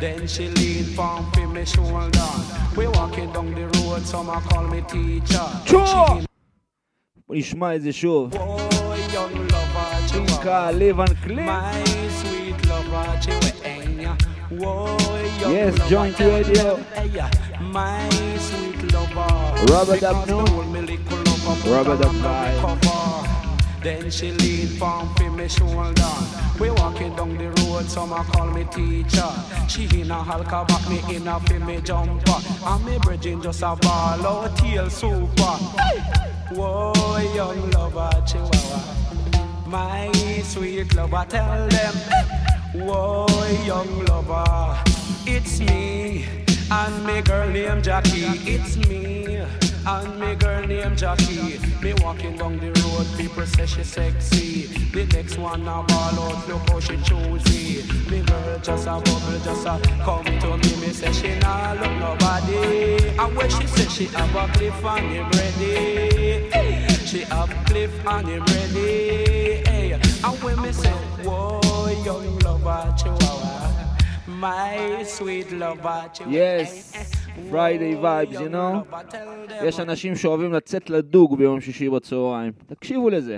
Then 0.00 0.26
she 0.26 0.48
lean 0.48 0.84
from 0.96 1.30
for 1.32 1.46
me 1.46 1.64
shoulder. 1.64 2.30
We 2.76 2.86
walking 2.88 3.32
down 3.32 3.54
the 3.54 3.66
road, 3.78 4.02
some 4.06 4.28
a 4.30 4.40
call 4.40 4.64
me 4.68 4.80
teacher. 4.82 5.46
Sure. 5.66 6.20
She 6.20 6.26
נשמע 7.32 7.70
איזה 7.72 7.92
שוב. 7.92 8.34
Whoa, 8.34 8.38
young 9.14 9.34
lover, 9.52 9.90
Thing 10.08 10.26
Chihuahua. 10.26 10.42
called 10.44 10.74
Live 10.80 10.98
and 11.04 11.16
Clean. 11.24 11.46
My 11.46 11.84
sweet 12.20 12.60
lover, 12.70 13.06
Chihuahua. 13.24 14.12
Whoa, 14.50 14.96
young 15.40 15.52
Yes, 15.54 15.78
lover, 15.78 15.90
joint 15.90 16.16
tell 16.16 16.30
radio. 16.30 16.76
them, 16.76 16.84
hey, 16.96 17.30
my 17.76 18.08
sweet 18.48 18.82
lover. 18.94 19.30
Robert 19.72 20.00
Because 20.00 20.16
Abno. 20.26 20.38
me 20.42 20.50
hold 20.50 20.68
me 20.74 20.80
little 20.90 21.18
lover, 21.28 21.54
put 21.62 21.70
Robert 21.76 21.98
her 22.04 22.10
under 22.10 22.28
Abno. 22.28 22.93
Then 23.85 24.09
she 24.09 24.31
lean 24.31 24.65
from 24.79 25.13
for 25.13 25.29
me 25.29 25.47
shoulder. 25.47 26.15
We 26.59 26.71
walking 26.71 27.15
down 27.15 27.37
the 27.37 27.49
road, 27.61 27.85
some 27.87 28.13
a 28.13 28.23
call 28.23 28.47
me 28.47 28.63
teacher. 28.63 29.29
She 29.67 29.83
in 30.01 30.09
a 30.09 30.23
halka 30.23 30.67
back, 30.67 30.89
me 30.89 31.15
in 31.15 31.27
a 31.27 31.39
fi 31.41 31.59
me 31.59 31.79
jumper. 31.81 32.39
And 32.65 32.83
me 32.83 32.97
bridging 32.97 33.43
just 33.43 33.61
a 33.61 33.75
ball 33.75 34.25
out 34.25 34.57
tail 34.57 34.89
super. 34.89 35.57
Whoa, 36.55 36.93
young 37.35 37.69
lover, 37.69 38.09
chihuahua. 38.25 39.67
My 39.67 40.11
sweet 40.43 40.95
lover, 40.95 41.23
tell 41.29 41.67
them. 41.67 41.93
Whoa, 42.73 43.27
young 43.67 44.05
lover, 44.05 44.79
it's 45.27 45.59
me 45.59 46.25
and 46.71 47.05
me 47.05 47.21
girl 47.21 47.47
named 47.49 47.83
Jackie. 47.83 48.25
It's 48.49 48.77
me 48.77 49.45
and 49.87 50.19
me 50.19 50.35
girl 50.35 50.65
named 50.65 50.97
Jackie. 50.97 51.59
Me 51.81 51.93
walking 52.01 52.35
down 52.37 52.57
the 52.57 52.71
road, 52.81 53.07
people 53.17 53.45
say 53.45 53.67
she 53.67 53.83
sexy. 53.83 54.63
The 54.91 55.05
next 55.13 55.37
one 55.37 55.63
now 55.63 55.83
ball 55.83 56.19
out, 56.19 56.47
look 56.47 56.69
how 56.69 56.79
she 56.79 56.97
choosy. 57.03 57.83
Me 58.09 58.21
girl 58.21 58.59
just 58.63 58.87
a 58.87 58.91
bubble, 58.91 59.39
just 59.43 59.65
a 59.67 59.79
come 60.03 60.25
to 60.25 60.57
me. 60.57 60.81
Me 60.81 60.91
say 60.91 61.11
she 61.11 61.39
nah 61.39 61.73
look 61.73 61.91
nobody. 61.99 63.09
And 63.17 63.35
when 63.35 63.49
she 63.49 63.67
say 63.67 63.87
she 63.87 64.05
have 64.15 64.35
a 64.35 64.51
cliff 64.53 64.83
and 64.83 65.11
him 65.11 65.29
ready. 65.29 66.49
She 67.05 67.21
have 67.25 67.49
cliff 67.67 68.07
and 68.07 68.27
him 68.27 68.43
ready. 68.43 69.63
Hey. 69.69 69.91
And 69.93 70.43
when 70.43 70.61
me 70.63 70.71
say, 70.71 70.89
whoa, 71.23 71.61
young 72.03 72.39
lover, 72.39 72.95
chihuahua. 72.97 73.97
My 74.27 75.03
sweet 75.03 75.51
lover, 75.51 76.09
chihuahua. 76.11 76.33
Yes. 76.33 77.24
פריידיי 77.49 77.95
וייבס, 77.95 78.35
you 78.35 78.53
know? 78.53 78.95
יש 79.63 79.79
אנשים 79.79 80.15
שאוהבים 80.15 80.53
לצאת 80.53 80.89
לדוג 80.89 81.37
ביום 81.37 81.61
שישי 81.61 81.89
בצהריים. 81.89 82.51
תקשיבו 82.67 83.09
לזה. 83.09 83.37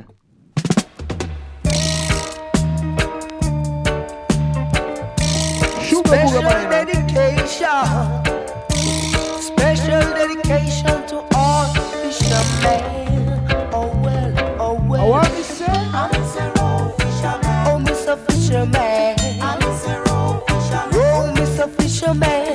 Special 5.90 6.44
dedication, 6.76 7.86
special 9.50 10.04
dedication 10.20 10.98
to 11.10 11.18
all 11.36 11.66
fishermen. 11.92 12.84
Oh 13.74 13.90
well, 14.04 14.32
oh 14.66 14.76
well. 14.90 15.04
Oh, 15.04 15.14
I'm 15.14 15.32
Mr. 15.38 15.70
Fisherman. 16.98 17.54
Oh, 17.70 17.78
Mr. 17.88 18.14
Fisherman. 18.26 19.16
I'm 19.48 19.60
Mr. 19.66 19.94
Fisherman. 20.48 20.90
Oh, 20.94 21.34
Mr. 21.40 21.66
Fisherman. 21.78 22.47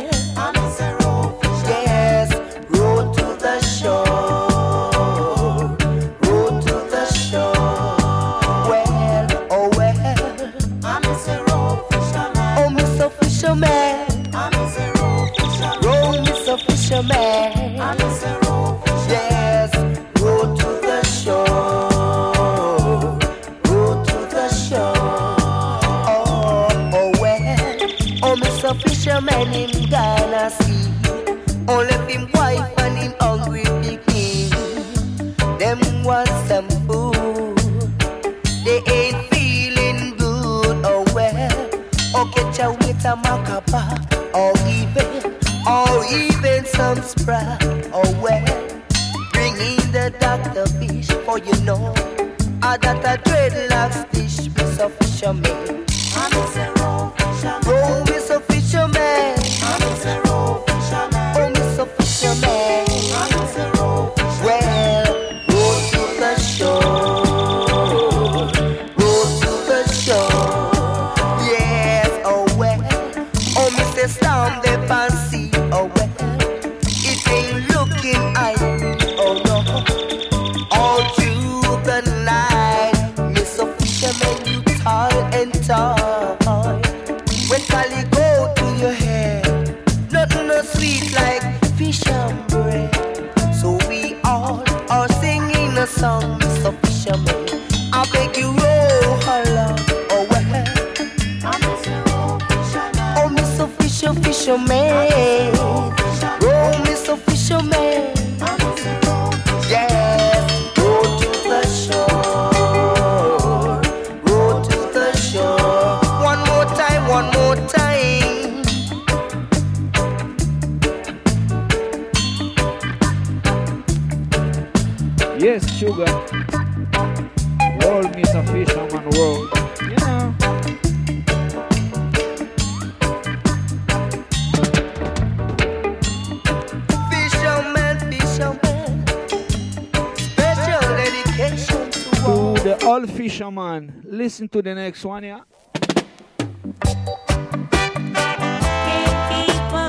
Listen 143.80 144.48
to 144.48 144.60
the 144.60 144.74
next 144.74 145.04
one, 145.04 145.24
yeah. 145.24 145.40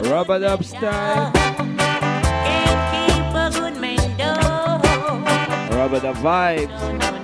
Rubber 0.09 0.39
dub 0.39 0.63
style. 0.63 1.31
Rubber 5.71 5.99
the 5.99 6.13
vibes. 6.13 6.69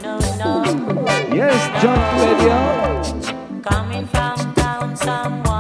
No, 0.04 0.18
no, 0.38 0.64
no, 0.64 1.06
yes, 1.34 1.60
jump 1.82 2.04
radio. 2.20 3.62
Coming 3.62 4.08
from 4.08 4.54
town, 4.56 4.98
someone. 4.98 5.59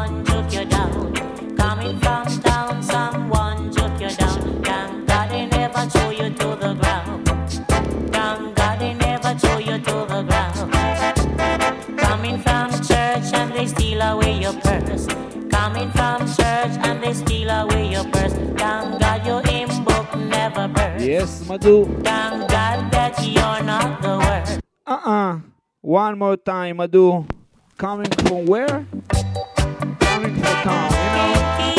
Yes, 21.09 21.41
Madhu. 21.49 21.85
Thank 22.05 22.51
God 22.53 22.91
that 22.93 23.17
you're 23.25 23.63
not 23.65 23.99
the 23.99 24.19
worst. 24.21 24.61
Uh-uh. 24.85 25.39
One 25.81 26.19
more 26.19 26.37
time, 26.37 26.77
Madhu. 26.77 27.25
Coming 27.77 28.11
from 28.11 28.45
where? 28.45 28.85
Coming 29.97 30.35
from 30.37 30.55
town, 30.61 30.93
you 30.93 31.09
know? 31.17 31.78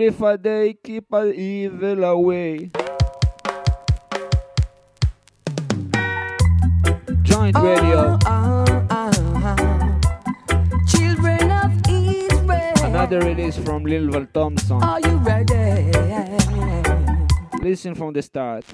Him. 0.00 0.24
a 0.24 0.38
day, 0.38 0.74
keep 0.82 1.12
a 1.12 1.30
evil 1.30 2.04
away. 2.04 2.70
Joint 7.22 7.54
ah, 7.54 7.62
radio. 7.62 8.18
Ah, 8.24 8.64
ah. 8.88 9.10
Children 10.88 11.50
of 11.50 11.72
Israel, 11.86 12.84
Another 12.84 13.20
release 13.20 13.58
from 13.58 13.84
Linval 13.84 14.32
Thompson. 14.32 14.82
are 14.82 15.00
you 15.00 15.16
ready? 15.18 15.92
Listen 17.60 17.94
from 17.94 18.14
the 18.14 18.22
start. 18.22 18.64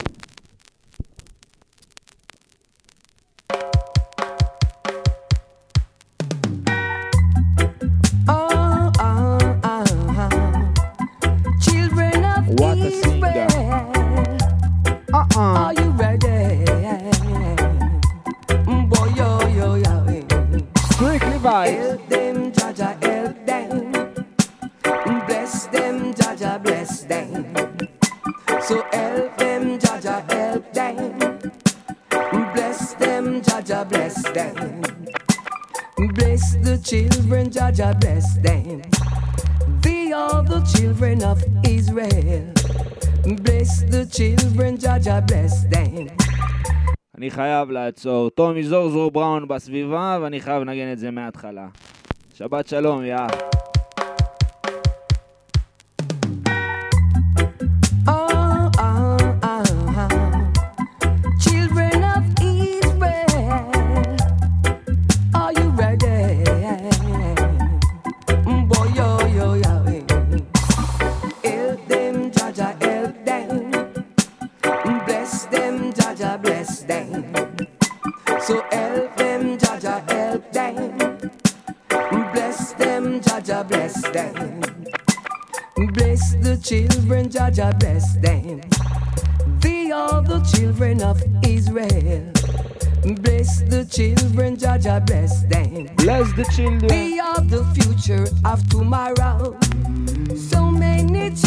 Are 15.39 15.75
you 15.75 15.91
ready? 15.91 16.65
Mm, 18.65 18.89
Boy, 18.89 19.09
yo, 19.15 19.47
yo, 19.49 19.75
yo. 19.75 20.07
Strictly 20.93 21.39
vibes. 21.39 21.77
Help 21.77 22.09
them, 22.09 22.53
Jah 22.53 22.73
Jah, 22.73 22.97
help 23.03 23.45
them. 23.45 23.93
Bless 25.27 25.67
them, 25.67 26.15
Jah 26.15 26.35
Jah, 26.37 26.59
bless 26.59 27.03
them. 27.03 27.45
So 28.63 28.83
help 28.95 29.37
them, 29.37 29.79
Jah 29.79 30.01
Jah, 30.01 30.25
help 30.31 30.73
them. 30.73 31.19
Bless 32.55 32.95
them, 32.95 33.43
Jah 33.43 33.61
Jah, 33.61 33.85
bless 33.85 34.23
them. 34.31 34.81
Bless 36.15 36.55
the 36.65 36.81
children, 36.83 37.51
Jah 37.51 37.71
Jah, 37.73 37.95
bless 38.01 38.39
them. 38.39 38.81
We 39.85 40.15
are 40.15 40.43
the 40.43 40.63
children 40.75 41.23
of 41.23 41.45
Israel. 41.63 42.55
Bless 43.27 43.83
the 43.91 44.07
children, 44.07 44.77
Jaja, 44.79 45.21
bless 45.21 45.75
them. 45.75 46.25
אני 47.19 47.31
חייב 47.31 47.71
לעצור. 47.71 48.31
טומי 48.31 48.63
זורזור 48.63 49.11
בראון 49.11 49.49
בסביבה, 49.49 50.19
ואני 50.23 50.41
חייב 50.41 50.63
לנגן 50.63 50.93
את 50.93 50.99
זה 50.99 51.11
מההתחלה. 51.11 51.67
שבת 52.35 52.67
שלום, 52.67 53.05
יא. 53.05 53.17
Bless 83.17 83.25
them, 83.25 83.45
Jah 83.45 83.47
Jah, 83.47 83.65
bless 83.65 84.03
them. 84.11 84.61
Bless 85.95 86.35
the 86.35 86.57
children, 86.63 87.31
Jah 87.31 87.51
Jah, 87.51 87.73
bless 87.79 88.17
them. 88.17 88.61
We 89.63 89.91
are 89.93 90.23
the 90.23 90.41
children 90.55 91.03
of 91.03 91.23
Israel. 91.43 92.33
Bless 93.23 93.63
the 93.63 93.87
children, 93.91 94.59
Jah 94.59 94.79
Jah, 94.79 95.01
bless 95.07 95.45
them. 95.45 95.89
Bless 95.97 96.31
the 96.35 96.45
children. 96.55 96.89
We 96.91 97.19
are 97.19 97.41
the 97.41 97.65
future 97.75 98.27
of 98.45 98.69
tomorrow. 98.69 99.57
So 100.37 100.71
many 100.71 101.31
children 101.31 101.46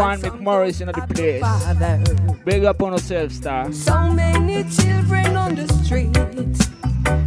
D1 0.00 0.20
McMorris 0.20 0.80
in 0.80 0.86
the 0.86 0.94
place. 1.14 1.42
Father. 1.42 2.02
Big 2.44 2.64
up 2.64 2.82
on 2.82 2.92
yourself, 2.92 3.32
star. 3.32 3.70
So 3.70 4.10
many 4.10 4.64
children 4.70 5.36
on 5.36 5.54
the 5.54 5.68
street. 5.84 6.14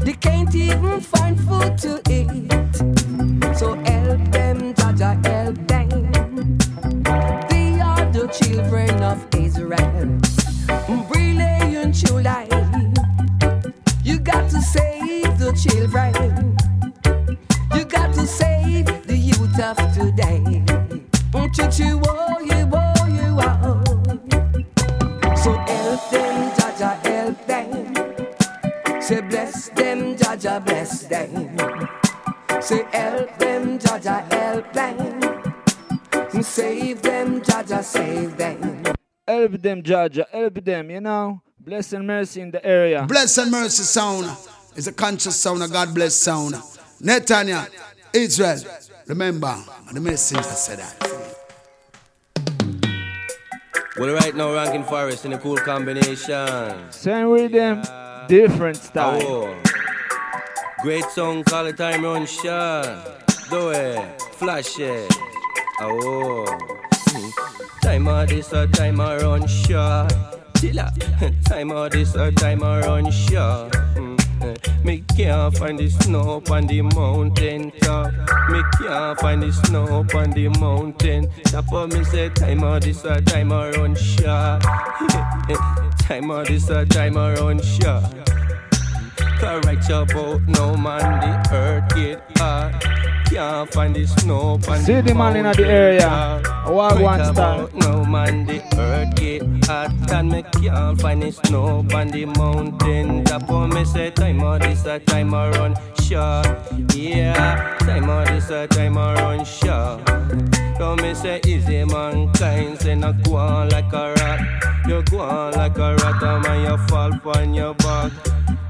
They 0.03 0.13
can't 0.13 0.53
even 0.55 0.99
find 0.99 1.39
food 1.39 1.77
to 1.79 2.01
eat. 2.09 2.62
Them, 39.63 39.81
Judge. 39.81 40.19
Help 40.31 40.63
them, 40.63 40.91
you 40.91 41.01
know. 41.01 41.41
Bless 41.59 41.93
and 41.93 42.05
mercy 42.05 42.41
in 42.41 42.51
the 42.51 42.63
area. 42.63 43.05
Bless 43.07 43.37
and 43.37 43.49
mercy 43.49 43.83
sound 43.83 44.29
is 44.75 44.87
a 44.87 44.93
conscious 44.93 45.35
sound, 45.35 45.63
a 45.63 45.67
God 45.67 45.93
bless 45.95 46.15
sound. 46.15 46.55
Netanya, 47.01 47.69
Israel, 48.13 48.59
remember, 49.07 49.55
the 49.91 49.99
message 49.99 50.37
messenger 50.37 50.55
said 50.55 50.79
that. 50.79 51.23
Well, 53.97 54.13
right 54.13 54.35
now, 54.35 54.53
Ranking 54.53 54.83
Forest 54.83 55.25
in 55.25 55.33
a 55.33 55.37
cool 55.37 55.57
combination. 55.57 56.91
Same 56.91 57.29
rhythm. 57.29 57.83
Different 58.27 58.77
style. 58.77 59.21
Oh. 59.21 59.61
Great 60.81 61.05
song, 61.05 61.43
call 61.43 61.67
it 61.67 61.77
time 61.77 62.03
run 62.03 62.25
shot. 62.25 63.23
Do 63.49 63.69
it, 63.69 64.21
flash 64.33 64.79
it. 64.79 65.13
Oh. 65.79 66.82
Time 67.93 68.07
of 68.07 68.27
this 68.27 68.51
or 68.51 68.65
time 68.65 68.99
of 68.99 69.21
run 69.21 69.45
shot. 69.45 70.11
Chilla. 70.55 70.89
Time 71.45 71.71
of 71.71 71.91
this 71.91 72.15
or 72.15 72.31
time 72.31 72.63
of 72.63 72.83
run 72.85 73.11
shot. 73.11 73.71
Mm, 73.93 74.19
eh. 74.41 74.83
Me 74.83 75.03
can't 75.15 75.55
find 75.55 75.77
the 75.77 75.87
snow 75.87 76.41
on 76.49 76.65
the 76.65 76.81
mountain 76.81 77.71
top. 77.81 78.11
Me 78.49 78.63
can't 78.81 79.19
find 79.19 79.43
the 79.43 79.53
snow 79.53 80.03
on 80.15 80.31
the 80.31 80.47
mountain 80.59 81.29
top. 81.43 81.71
Of 81.71 81.93
me 81.93 82.03
say 82.05 82.29
time 82.29 82.63
of 82.63 82.81
this 82.81 83.05
or 83.05 83.21
time 83.21 83.51
of 83.51 83.75
run 83.75 83.93
shot. 83.93 84.63
time 85.99 86.31
of 86.31 86.47
this 86.47 86.71
or 86.71 86.85
time 86.85 87.15
of 87.15 87.37
run 87.37 87.61
shot. 87.61 88.11
Cause 89.37 89.63
right 89.65 89.89
about 89.91 90.41
no 90.47 90.75
man 90.75 91.19
the 91.21 91.55
earth 91.55 91.95
get 91.95 92.37
hot. 92.39 93.02
Can't 93.33 93.73
find 93.73 93.95
the 93.95 94.05
snow 94.05 94.59
on 94.67 94.79
See 94.81 95.01
the 95.01 95.15
man 95.15 95.35
in 95.35 95.45
the 95.45 95.67
area. 95.67 96.39
Right 96.67 97.25
style. 97.25 97.65
about 97.65 97.73
no 97.73 98.05
man 98.05 98.45
the 98.45 98.61
earth 98.77 99.15
get 99.15 99.41
hot. 99.65 100.11
And 100.11 100.29
me 100.29 100.43
can't 100.43 101.01
find 101.01 101.23
the 101.23 101.31
snow 101.31 101.83
on 101.95 102.07
the 102.09 102.25
mountain 102.25 103.23
top. 103.23 103.49
Oh 103.49 103.65
me 103.65 103.85
say 103.85 104.11
time 104.11 104.43
of 104.43 104.61
this 104.61 104.85
a 104.85 104.99
time 104.99 105.33
of 105.33 105.55
run 105.55 105.75
short. 105.99 106.45
Yeah, 106.93 107.75
time 107.79 108.07
of 108.07 108.27
this 108.27 108.51
a 108.51 108.67
time 108.67 108.97
of 108.97 109.17
run 109.17 109.43
short. 109.43 110.07
So 110.77 110.95
me 110.97 111.15
say 111.15 111.41
easy 111.47 111.83
mankind 111.85 112.81
say 112.81 112.93
not 112.93 113.23
go 113.23 113.37
on 113.37 113.69
like 113.69 113.91
a 113.93 114.13
rat. 114.13 114.85
You 114.87 115.01
go 115.09 115.21
on 115.21 115.53
like 115.53 115.77
a 115.79 115.95
rat 115.95 116.21
and 116.21 116.43
man 116.43 116.69
you 116.69 116.77
fall 116.87 117.35
on 117.35 117.53
your 117.55 117.73
back. 117.73 118.11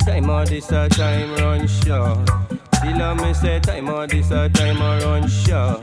Time 0.05 0.29
of 0.29 0.47
this 0.47 0.71
a 0.71 0.87
time 0.87 1.35
run 1.35 1.67
short. 1.67 2.29
A 2.81 3.15
me 3.15 3.33
say 3.33 3.59
time 3.59 3.89
of 3.89 4.09
this 4.09 4.31
a 4.31 4.49
time 4.49 4.81
a 4.81 4.99
run 5.05 5.27
short. 5.27 5.81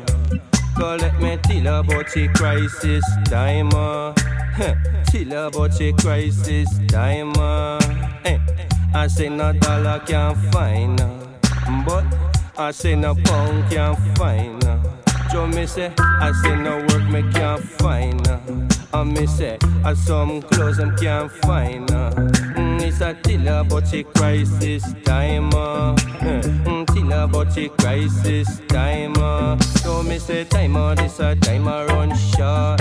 Go 0.76 0.97
let 0.97 1.20
me 1.20 1.36
tell 1.43 1.80
about 1.80 2.11
the 2.12 2.28
crisis 2.34 3.05
time. 3.26 3.68
Uh. 3.74 4.12
Tell 5.07 5.49
about 5.49 5.72
the 5.78 5.93
crisis 6.01 6.68
time. 6.88 7.32
Eh. 8.24 8.38
I 8.95 9.07
say 9.07 9.28
no 9.28 9.53
dollar 9.53 10.01
can't 10.07 10.36
find, 10.53 11.01
uh. 11.01 11.84
but 11.86 12.05
I 12.59 12.70
say 12.72 12.95
no 12.95 13.14
pound 13.14 13.70
can't 13.70 13.99
find. 14.18 14.64
Uh. 14.64 14.78
Joe 15.30 15.47
me 15.47 15.66
say, 15.66 15.93
I 15.99 16.32
say 16.43 16.57
no 16.57 16.78
work 16.88 17.09
me 17.11 17.22
can't 17.32 17.62
find. 17.62 18.26
Uh. 18.26 18.41
And 18.93 19.12
me 19.12 19.26
say, 19.26 19.59
I 19.84 19.95
some 19.95 20.43
clothes 20.43 20.78
them 20.78 20.97
can't 20.97 21.30
find. 21.30 21.91
Uh. 21.91 22.39
A 22.99 23.14
tell 23.14 23.61
about 23.61 23.91
the 23.91 24.03
crisis 24.03 24.82
time. 25.05 25.51
Uh. 25.55 25.93
Eh, 26.20 26.43
mm, 26.64 26.86
tell 26.86 27.24
about 27.24 27.55
the 27.55 27.68
crisis 27.78 28.61
time. 28.68 29.14
Uh. 29.16 29.59
So 29.82 30.03
me 30.03 30.18
say, 30.18 30.45
time 30.45 30.76
of 30.76 30.97
this 30.97 31.20
a 31.20 31.36
time 31.36 31.68
a 31.68 31.86
run 31.86 32.14
short. 32.16 32.80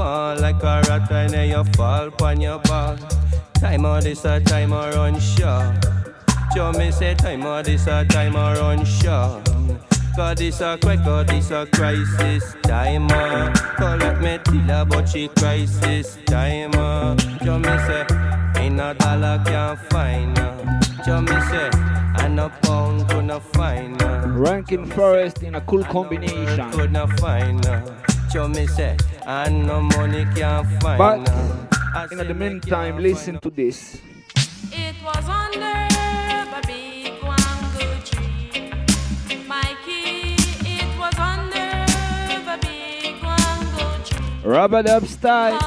Go 0.00 0.34
like 0.40 0.62
a 0.62 0.82
rat 0.88 1.12
and 1.12 1.30
then 1.30 1.50
you 1.50 1.62
fall 1.74 2.10
on 2.22 2.40
your 2.40 2.58
back. 2.60 2.98
Time 3.52 3.84
of 3.84 4.02
this 4.02 4.24
a 4.24 4.40
time 4.40 4.72
a 4.72 4.90
run 4.92 5.20
short. 5.20 5.76
Joe 6.54 6.72
me 6.72 6.90
say 6.90 7.14
time 7.14 7.44
of 7.44 7.66
this 7.66 7.86
a 7.86 8.06
time 8.06 8.34
a 8.34 8.54
run 8.54 8.82
short. 8.82 9.44
Cause 10.16 10.38
this 10.38 10.62
a 10.62 10.78
quick, 10.80 11.00
cause 11.00 11.26
this 11.26 11.50
a 11.50 11.66
crisis 11.66 12.56
time. 12.62 13.08
Uh. 13.10 13.52
Cause 13.76 14.00
let 14.00 14.22
me 14.22 14.38
tell 14.42 14.82
about 14.82 15.12
the 15.12 15.28
crisis 15.36 16.16
time. 16.24 16.70
Uh. 16.76 17.14
Joe 17.44 17.58
me 17.58 17.68
say, 17.84 18.06
ain't 18.56 18.76
no 18.76 18.94
dollar 18.94 19.42
can 19.44 19.76
find. 19.90 20.38
Uh. 20.38 20.80
Joe 21.04 21.20
me 21.20 21.38
say, 21.50 21.68
and 22.24 22.36
no 22.36 22.48
pound 22.62 23.06
could 23.10 23.26
not 23.26 23.42
find. 23.52 24.02
Uh. 24.02 24.22
Ranking 24.28 24.86
Forest 24.86 25.42
in 25.42 25.56
a 25.56 25.60
cool 25.60 25.84
combination. 25.84 26.70
Could 26.70 26.90
not 26.90 27.20
find. 27.20 27.66
Uh. 27.66 27.82
Joe 28.32 28.46
me 28.46 28.66
say, 28.68 28.96
and 29.26 29.66
no 29.66 29.82
money 29.82 30.24
can 30.36 30.64
find. 30.78 30.98
But 30.98 32.12
in 32.12 32.18
the 32.18 32.32
meantime, 32.32 32.98
listen 32.98 33.40
to 33.40 33.50
this. 33.50 34.00
It 34.70 34.94
was 35.02 35.28
under 35.28 35.66
a 35.66 36.60
big 36.64 37.18
mango 37.26 38.00
tree. 38.06 38.70
Mikey, 39.48 40.36
it 40.62 40.90
was 40.96 41.18
under 41.18 41.84
a 42.46 42.58
big 42.62 43.20
mango 43.20 44.04
tree. 44.04 44.44
Rubber 44.44 44.82
dub 44.84 45.06
style. 45.06 45.58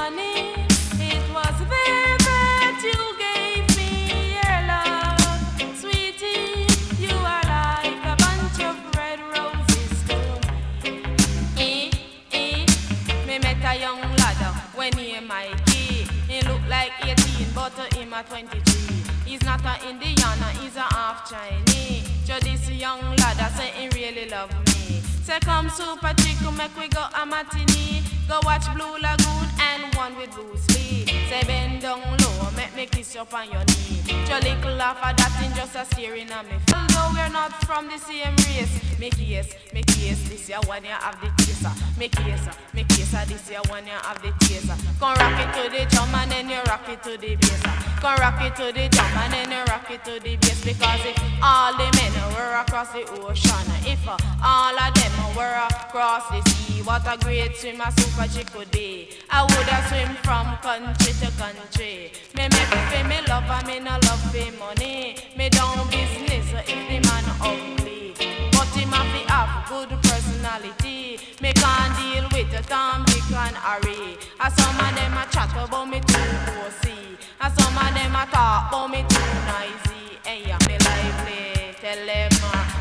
Him 18.14 18.20
a 18.20 18.28
23. 18.28 19.04
He's 19.26 19.42
not 19.42 19.64
an 19.64 19.88
Indiana, 19.88 20.44
he's 20.60 20.76
a 20.76 20.80
half 20.80 21.28
Chinese. 21.30 22.08
So 22.24 22.38
this 22.40 22.70
young 22.70 23.00
lad 23.00 23.38
I 23.38 23.48
say 23.56 23.70
he 23.70 23.88
really 23.88 24.28
love 24.28 24.50
me. 24.66 25.00
Say 25.22 25.38
come 25.40 25.68
super 25.68 26.12
chick, 26.18 26.36
make 26.56 26.76
we 26.78 26.88
go 26.88 27.04
a 27.20 27.26
matinee. 27.26 28.03
Go 28.28 28.40
watch 28.44 28.64
Blue 28.74 28.96
Lagoon 29.00 29.48
and 29.60 29.94
one 29.94 30.16
with 30.16 30.30
Bruce 30.32 30.66
Lee. 30.74 31.06
Say 31.28 31.42
bend 31.46 31.82
down 31.82 32.00
low, 32.00 32.50
make 32.56 32.74
me 32.74 32.86
kiss 32.86 33.14
you 33.14 33.20
on 33.20 33.50
your 33.50 33.64
knee. 33.64 34.00
Your 34.28 34.40
little 34.40 34.74
laugh 34.76 34.98
at 35.02 35.16
that 35.18 35.32
thing 35.38 35.52
just 35.54 35.76
a 35.76 35.84
staring 35.84 36.30
at 36.30 36.44
me. 36.46 36.56
Although 36.74 37.12
we're 37.14 37.28
not 37.28 37.52
from 37.64 37.88
the 37.88 37.98
same 37.98 38.34
race. 38.48 38.98
Me 38.98 39.10
case, 39.10 39.54
me 39.74 39.82
case, 39.82 40.28
this 40.28 40.48
year 40.48 40.58
one 40.64 40.84
you 40.84 40.90
have 40.90 41.20
the 41.20 41.28
chaser. 41.44 41.72
Me 41.98 42.08
case, 42.08 42.48
me 42.72 42.84
case, 42.84 43.12
this 43.26 43.50
year 43.50 43.60
one 43.68 43.84
you 43.84 43.92
have 43.92 44.20
the 44.22 44.32
chaser. 44.46 44.76
Come 44.98 45.16
rock 45.18 45.40
it 45.40 45.50
to 45.60 45.68
the 45.68 45.84
drum 45.90 46.14
and 46.14 46.30
then 46.30 46.48
you 46.48 46.62
rock 46.68 46.88
it 46.88 47.02
to 47.02 47.18
the 47.18 47.36
bass. 47.36 47.62
Come 48.00 48.16
rock 48.16 48.40
it 48.40 48.56
to 48.56 48.72
the 48.72 48.88
drum 48.88 49.18
and 49.18 49.32
then 49.32 49.50
you 49.50 49.64
rock 49.64 49.90
it 49.90 50.04
to 50.04 50.18
the 50.20 50.36
bass. 50.36 50.64
Because 50.64 51.04
if 51.04 51.18
all 51.42 51.72
the 51.76 51.90
men 51.92 52.12
were 52.32 52.56
across 52.56 52.92
the 52.92 53.04
ocean, 53.20 53.66
if 53.84 54.00
all 54.08 54.78
of 54.78 54.94
them 54.94 55.36
were 55.36 55.68
across 55.68 56.28
the 56.30 56.40
sea, 56.50 56.80
what 56.82 57.02
a 57.06 57.18
great 57.18 57.56
swimmer 57.56 57.90
for 58.14 58.28
Chicody. 58.30 59.08
I 59.30 59.42
woulda 59.42 59.78
swim 59.88 60.14
from 60.22 60.46
country 60.62 61.12
to 61.20 61.30
country. 61.36 62.12
Me 62.34 62.44
make 62.48 62.74
fi 62.90 63.02
me 63.02 63.18
love 63.28 63.50
and 63.50 63.66
me 63.66 63.80
no 63.80 63.98
love 64.06 64.24
fi 64.32 64.50
money. 64.58 65.16
Me 65.36 65.48
down 65.50 65.78
business 65.90 66.46
if 66.66 66.80
the 66.88 66.98
man 67.08 67.26
ugly, 67.42 68.14
but 68.52 68.70
him 68.74 68.90
have 68.94 69.10
fi 69.12 69.22
have 69.32 69.68
good 69.68 69.90
personality. 70.02 71.18
Me 71.42 71.52
can't 71.52 71.92
deal 71.98 72.24
with 72.32 72.54
a 72.54 72.62
Tom, 72.62 73.04
Dick 73.06 73.30
and 73.34 73.56
Harry. 73.56 74.16
A 74.40 74.50
some 74.50 74.78
of 74.78 74.94
them 74.94 75.18
a 75.18 75.26
chat 75.32 75.50
about 75.52 75.88
me 75.88 76.00
too 76.00 76.30
bossy, 76.54 77.18
a 77.40 77.50
some 77.50 77.76
of 77.76 77.94
them 77.94 78.14
a 78.14 78.24
talk 78.30 78.68
about 78.68 78.90
me 78.90 79.02
too 79.08 79.30
noisy. 79.50 80.18
Hey, 80.24 80.44
yeah, 80.46 80.58
me 80.68 80.78
lively, 80.86 81.74
tell 81.82 82.06
them 82.06 82.30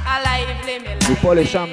I 0.06 0.22
lively, 0.24 0.80
me 0.80 0.94
lively. 0.94 1.06
C'est 1.08 1.22
pas 1.22 1.34
le 1.36 1.44
chant. 1.46 1.68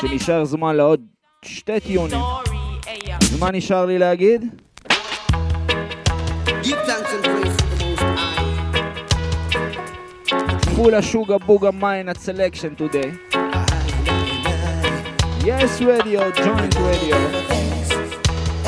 C'est 0.00 0.08
Michel 0.08 0.44
Zuma, 0.46 0.72
la 0.72 0.96
שתי 1.45 1.79
טיונים. 1.79 2.19
story. 2.19 2.47
Hey, 2.85 3.07
yeah. 3.07 3.17
אז 3.21 3.39
מה 3.39 3.51
נשאר 3.51 3.85
לי 3.85 3.97
להגיד? 3.97 4.41
Give 6.63 6.81
thanks 6.87 7.11
and 7.13 7.23
praise 7.23 7.57
to 7.57 7.65
the 7.69 7.75
Most 7.85 8.01
High. 8.01 8.17
פולה 10.75 11.01
שוגה 11.01 11.37
בוגה 11.37 11.71
מיינד 11.71 12.17
סלקשן 12.17 12.73
today. 12.77 13.35
Yes 15.45 15.81
Radio, 15.81 16.21
Joint 16.43 16.75
Radio. 16.87 17.17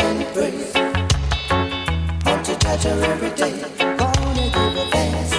and 0.06 0.20
praise 0.34 0.76
unto 2.32 2.54
Jah 2.64 3.12
every 3.14 3.32
day. 3.42 3.54
Gonna 4.00 4.46
give 4.56 4.76
a 4.84 4.86
thanks 4.94 5.32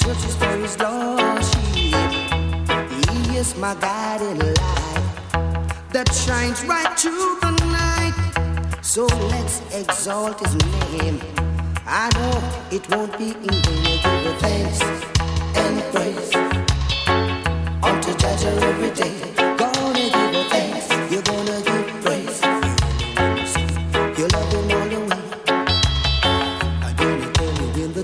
Searches 0.00 0.36
for 0.36 0.56
his 0.56 0.78
lost 0.78 1.52
sheep. 1.74 1.94
He 2.90 3.36
is 3.36 3.56
my 3.56 3.74
guiding 3.80 4.38
light 4.38 5.02
that 5.92 6.08
shines 6.14 6.64
right 6.64 6.96
through 6.98 7.38
the 7.40 7.50
night. 7.72 8.14
So 8.80 9.06
let's 9.32 9.60
exalt 9.74 10.38
his 10.40 10.54
name. 10.92 11.20
I 11.84 12.08
know 12.16 12.36
it 12.70 12.88
won't 12.90 13.18
be 13.18 13.30
in 13.32 13.56
vain. 13.66 13.98
Give 14.22 14.38
thanks 14.38 14.80
and 15.62 15.82
praise 15.92 16.34
unto 17.82 18.12
Jah 18.20 18.36
Jah 18.40 18.54
every 18.70 18.92
day. 18.92 19.14
Gonna 19.56 20.04
give 20.14 20.34
you 20.34 20.44
thanks. 20.48 21.12
You're 21.12 21.22
gonna 21.22 21.60
give 21.62 21.78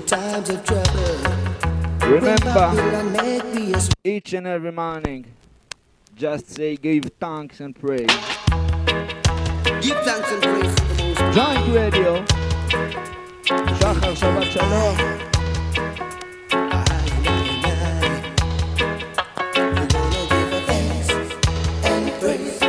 times 0.05 0.49
of 0.49 0.63
trouble. 0.63 0.74
When 2.04 2.12
Remember, 2.12 2.44
Babylon 2.54 3.12
make 3.12 3.44
me 3.54 3.74
a 3.74 3.80
each 4.04 4.32
and 4.32 4.46
every 4.46 4.72
morning, 4.72 5.26
just 6.16 6.48
say 6.50 6.76
give 6.76 7.04
thanks 7.20 7.60
and 7.60 7.74
praise. 7.74 8.06
Give 9.80 9.98
thanks 10.04 10.30
and 10.32 10.42
praise 10.42 10.74
to 10.74 10.84
the 10.84 11.04
Most 11.04 11.18
High. 11.18 11.32
Joint 11.32 11.74
Radio, 11.74 12.24
שחר 13.80 14.14
שבת 14.14 14.52
שלום. 14.52 14.96
and 21.82 22.10
praise 22.20 22.62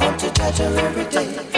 unto 0.00 0.28
Jaja 0.30 0.76
every 0.76 1.04
day. 1.06 1.51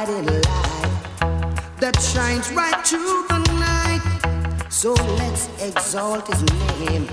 Guiding 0.00 0.24
light 0.24 1.76
that 1.78 1.94
shines 2.00 2.50
right 2.52 2.86
through 2.86 3.26
the 3.28 3.38
night. 3.60 4.70
So 4.70 4.94
let's 4.94 5.50
exalt 5.60 6.26
his 6.26 6.42
name. 6.80 7.06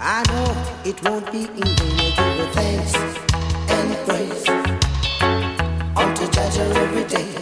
I 0.00 0.24
know 0.32 0.50
it 0.84 1.00
won't 1.04 1.30
be 1.30 1.42
in 1.44 1.76
vain. 1.76 2.14
Give 2.36 2.50
thanks 2.50 2.94
and 3.70 3.96
praise 4.08 4.48
unto 5.94 6.26
Jah 6.32 6.50
Jah 6.50 6.80
every 6.82 7.04
day. 7.04 7.35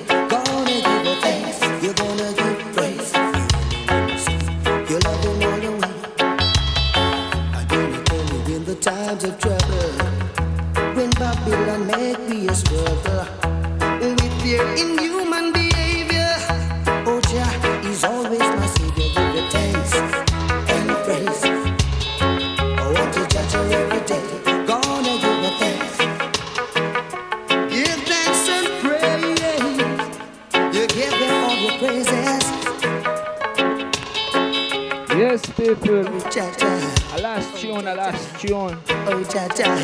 Yes, 35.44 35.56
people. 35.56 36.04
Jah 36.30 36.50
Jah. 36.56 37.16
A 37.16 37.20
last 37.20 37.56
tune, 37.60 37.86
a 37.86 37.94
last 37.94 38.40
tune. 38.40 38.78
Oh, 38.88 39.24
Jah 39.24 39.48
Jah. 39.54 39.78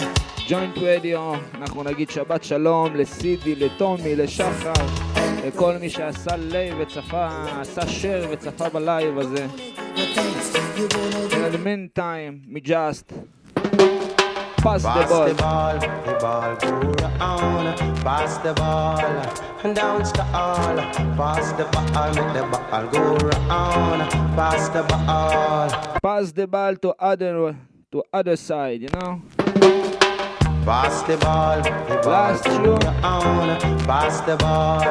ג'וינט 0.49 0.79
רדיו, 0.79 1.33
אנחנו 1.55 1.83
נגיד 1.83 2.11
שבת 2.11 2.45
שלום 2.45 2.95
לסידי, 2.95 3.55
לטומי, 3.55 4.17
לשחר, 4.17 4.73
לכל 5.47 5.75
מי 5.81 5.91
שעשה 5.91 6.37
לייב 6.37 6.77
וצפה, 6.81 7.29
עשה 7.61 7.81
share 7.81 8.27
וצפה 8.31 8.69
בלייב 8.69 9.19
הזה. 9.19 9.47
In 11.33 11.53
the 11.53 11.59
pass 14.63 14.83
the 14.83 15.07
ball. 15.09 15.29
the 15.29 15.35
ball, 15.35 15.79
the 15.79 16.15
ball 16.21 16.57
go 16.57 16.71
round. 17.03 17.79
Pass 18.05 18.39
the 18.39 18.53
ball, 18.55 19.01
and 19.65 19.77
down 19.77 20.01
the 20.03 20.25
all. 20.35 20.77
Pass 21.17 21.53
the 21.53 21.65
ball, 21.73 22.09
make 22.15 22.33
the 22.35 22.45
ball 22.53 22.87
go 22.89 23.17
round. 23.17 24.11
Pass 24.37 24.69
the 24.69 24.83
ball. 24.83 25.69
Pass 26.03 26.33
the 26.33 26.47
ball 26.47 26.77
to 26.77 26.95
other 26.99 27.57
to 27.93 28.03
other 28.13 28.37
side, 28.37 28.83
you 28.83 28.89
know. 29.01 29.23
Pass 30.65 31.03
the 31.03 31.17
ball, 31.17 31.63
the 31.63 32.01
ball 32.03 32.13
Last 32.13 32.45
go 32.45 32.77
round. 32.77 33.61
Pass 33.85 34.21
the 34.21 34.37
ball, 34.37 34.83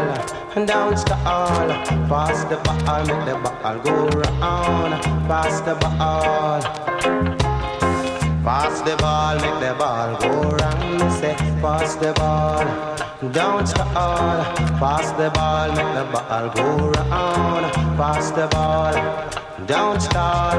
and 0.55 0.67
down 0.67 0.93
the 0.93 1.17
all. 1.25 1.69
Pass 2.09 2.43
the 2.45 2.57
ball, 2.57 3.05
make 3.05 3.25
the 3.25 3.35
ball 3.43 3.79
go 3.79 4.07
round. 4.19 5.03
Pass 5.27 5.61
the 5.61 5.75
ball. 5.75 7.38
Pass 8.43 8.81
the 8.81 8.95
ball, 8.97 9.35
make 9.35 9.59
the 9.59 9.75
ball 9.77 10.17
go 10.19 10.49
round. 10.57 11.11
Say, 11.13 11.35
pass 11.61 11.95
the 11.95 12.13
ball, 12.13 12.63
don't 13.31 13.67
stall. 13.67 14.43
Pass 14.79 15.11
the 15.11 15.29
ball, 15.31 15.67
make 15.69 15.93
the 15.93 16.05
ball 16.11 16.49
go 16.55 16.89
round. 16.91 17.73
Pass 17.97 18.31
the 18.31 18.47
ball, 18.47 18.93
don't 19.65 20.01
stall. 20.01 20.57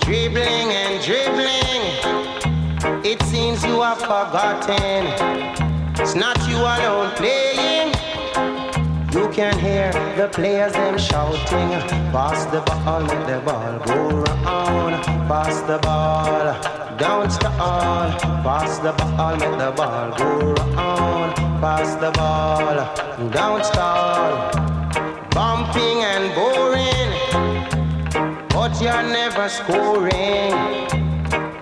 Dribbling 0.00 0.68
and 0.82 1.04
dribbling, 1.04 1.82
it 3.04 3.22
seems 3.24 3.62
you 3.64 3.82
have 3.82 3.98
forgotten. 3.98 5.06
It's 6.00 6.14
not 6.14 6.38
you 6.48 6.56
alone 6.56 7.10
playing. 7.16 7.51
You 9.32 9.36
can 9.36 9.58
hear 9.60 9.90
the 10.14 10.28
players 10.28 10.74
them 10.74 10.98
shouting. 10.98 11.70
Pass 12.12 12.44
the 12.52 12.60
ball, 12.60 13.00
make 13.00 13.26
the 13.26 13.40
ball 13.40 13.78
go 13.78 14.10
round. 14.20 15.02
Pass 15.26 15.62
the 15.62 15.78
ball, 15.78 16.98
don't 16.98 17.32
stall. 17.32 18.12
Pass 18.44 18.78
the 18.80 18.92
ball, 18.92 19.36
make 19.38 19.58
the 19.58 19.72
ball 19.74 20.12
go 20.18 20.52
round. 20.52 21.34
Pass 21.62 21.94
the 21.94 22.10
ball, 22.10 22.76
don't 23.30 23.64
stall. 23.64 24.50
Bumping 25.30 26.04
and 26.12 26.34
boring, 26.34 27.10
but 28.50 28.78
you're 28.82 29.02
never 29.02 29.48
scoring. 29.48 30.52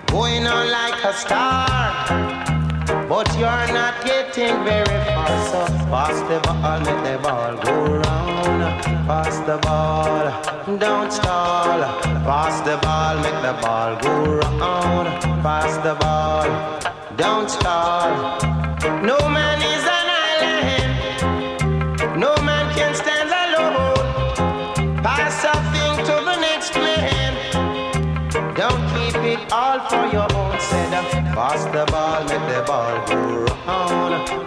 Going 0.07 0.45
on 0.45 0.69
like 0.69 1.01
a 1.05 1.13
star 1.13 2.30
but 3.11 3.27
you're 3.37 3.67
not 3.77 3.95
getting 4.05 4.55
very 4.63 4.99
far. 5.13 5.31
So 5.51 5.61
pass 5.91 6.17
the 6.29 6.39
ball, 6.45 6.79
make 6.87 7.01
the 7.07 7.17
ball 7.21 7.53
go 7.65 7.75
round. 8.05 8.61
Pass 9.09 9.35
the 9.49 9.57
ball, 9.65 10.23
don't 10.83 11.11
stall. 11.11 11.79
Pass 12.29 12.55
the 12.67 12.75
ball, 12.83 13.15
make 13.25 13.39
the 13.47 13.53
ball 13.63 13.91
go 14.05 14.13
round. 14.39 15.07
Pass 15.45 15.73
the 15.87 15.95
ball, 16.03 16.47
don't 17.17 17.49
stall. 17.49 18.13
No 19.09 19.19
man 19.37 19.59
is 19.75 19.83
an 19.99 20.07
island. 20.31 20.91
No 22.17 22.31
man 22.49 22.65
can 22.77 22.93
stand 22.95 23.29
alone. 23.43 24.07
Pass 25.03 25.31
something 25.47 25.93
to 26.07 26.15
the 26.29 26.37
next 26.47 26.73
man. 26.85 27.31
Don't 28.61 28.83
keep 28.93 29.17
it 29.33 29.41
all 29.51 29.79
for 29.89 30.03
your 30.15 30.29
own 30.41 30.57
set. 30.61 30.91
Pass 31.35 31.63
the 31.75 31.83
ball, 31.91 32.00